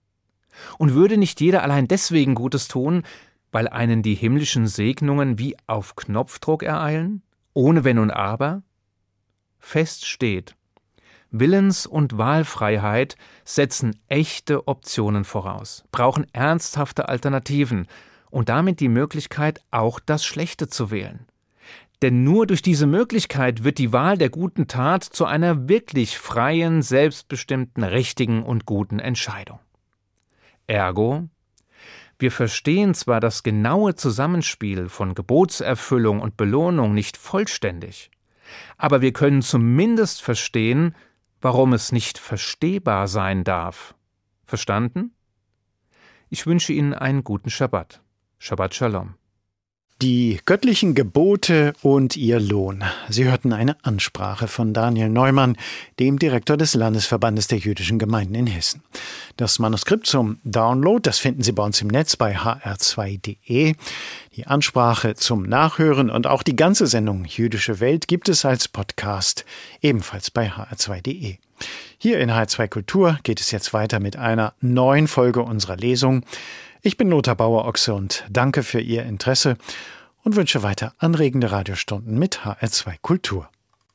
Und 0.77 0.95
würde 0.95 1.19
nicht 1.19 1.41
jeder 1.41 1.63
allein 1.63 1.87
deswegen 1.87 2.35
Gutes 2.35 2.67
tun, 2.67 3.05
weil 3.53 3.69
einen 3.69 4.03
die 4.03 4.17
himmlischen 4.17 4.67
Segnungen 4.67 5.39
wie 5.39 5.57
auf 5.69 5.95
Knopfdruck 5.95 6.65
ereilen, 6.65 7.23
ohne 7.55 7.85
Wenn 7.85 8.01
und 8.01 8.11
Aber? 8.11 8.65
Fest 9.69 10.07
steht, 10.07 10.57
Willens- 11.31 11.87
und 11.87 12.17
Wahlfreiheit 12.17 13.17
setzen 13.45 14.01
echte 14.09 14.67
Optionen 14.67 15.25
voraus, 15.25 15.85
brauchen 15.93 16.27
ernsthafte 16.33 17.11
Alternativen 17.11 17.87
und 18.31 18.49
damit 18.49 18.81
die 18.81 18.89
Möglichkeit, 18.89 19.61
auch 19.71 20.01
das 20.01 20.25
Schlechte 20.25 20.69
zu 20.69 20.91
wählen. 20.91 21.27
Denn 22.01 22.25
nur 22.25 22.47
durch 22.47 22.63
diese 22.63 22.87
Möglichkeit 22.87 23.63
wird 23.63 23.77
die 23.77 23.93
Wahl 23.93 24.17
der 24.17 24.31
guten 24.31 24.69
Tat 24.69 25.05
zu 25.05 25.27
einer 25.27 25.69
wirklich 25.69 26.17
freien, 26.17 26.81
selbstbestimmten, 26.81 27.85
richtigen 27.85 28.45
und 28.45 28.65
guten 28.65 29.01
Entscheidung. 29.01 29.61
Ergo, 30.67 31.29
wir 32.19 32.33
verstehen 32.33 32.95
zwar 32.95 33.21
das 33.21 33.43
genaue 33.43 33.97
Zusammenspiel 33.97 34.89
von 34.89 35.15
Gebotserfüllung 35.15 36.23
und 36.23 36.39
Belohnung 36.39 36.95
nicht 36.95 37.19
vollständig, 37.19 38.11
aber 38.77 39.01
wir 39.01 39.13
können 39.13 39.43
zumindest 39.43 40.23
verstehen, 40.23 40.95
warum 41.41 41.73
es 41.73 41.93
nicht 41.93 42.19
verstehbar 42.19 43.09
sein 43.09 43.45
darf. 43.45 43.95
Verstanden? 44.45 45.15
Ich 46.29 46.47
wünsche 46.47 46.73
Ihnen 46.73 46.95
einen 46.95 47.25
guten 47.25 47.51
Schabbat. 47.51 48.03
Shabbat 48.39 48.75
Shalom. 48.75 49.15
Die 50.01 50.39
göttlichen 50.45 50.95
Gebote 50.95 51.73
und 51.83 52.17
ihr 52.17 52.39
Lohn. 52.39 52.85
Sie 53.09 53.25
hörten 53.25 53.53
eine 53.53 53.85
Ansprache 53.85 54.47
von 54.47 54.73
Daniel 54.73 55.09
Neumann, 55.09 55.57
dem 55.99 56.21
Direktor 56.21 56.57
des 56.57 56.75
Landesverbandes 56.75 57.49
der 57.49 57.59
jüdischen 57.59 57.99
Gemeinden 57.99 58.37
in 58.37 58.47
Hessen. 58.47 58.85
Das 59.37 59.59
Manuskript 59.59 60.07
zum 60.07 60.39
Download, 60.45 61.01
das 61.03 61.19
finden 61.19 61.43
Sie 61.43 61.51
bei 61.51 61.65
uns 61.65 61.81
im 61.81 61.89
Netz 61.89 62.15
bei 62.15 62.37
hr2.de. 62.37 63.75
Die 64.37 64.47
Ansprache 64.47 65.17
zum 65.17 65.43
Nachhören 65.43 66.11
und 66.11 66.29
auch 66.29 66.45
die 66.45 66.55
ganze 66.55 66.87
Sendung 66.87 67.25
Jüdische 67.25 67.81
Welt 67.81 68.07
gibt 68.07 68.29
es 68.29 68.45
als 68.45 68.69
Podcast, 68.69 69.45
ebenfalls 69.83 70.31
bei 70.31 70.49
hr2.de. 70.53 71.39
Hier 71.99 72.21
in 72.21 72.31
HR2 72.31 72.69
Kultur 72.69 73.19
geht 73.25 73.41
es 73.41 73.51
jetzt 73.51 73.73
weiter 73.73 73.99
mit 73.99 74.17
einer 74.17 74.55
neuen 74.61 75.09
Folge 75.09 75.43
unserer 75.43 75.77
Lesung. 75.77 76.25
Ich 76.89 76.97
bin 76.97 77.11
Lothar 77.11 77.35
Bauer-Ochse 77.35 77.93
und 77.93 78.25
danke 78.31 78.63
für 78.63 78.81
Ihr 78.81 79.03
Interesse 79.03 79.59
und 80.25 80.37
wünsche 80.37 80.63
weiter 80.63 80.95
anregende 80.97 81.53
Radiostunden 81.53 82.19
mit 82.19 82.47
HR2 82.47 82.95
Kultur. 83.03 83.51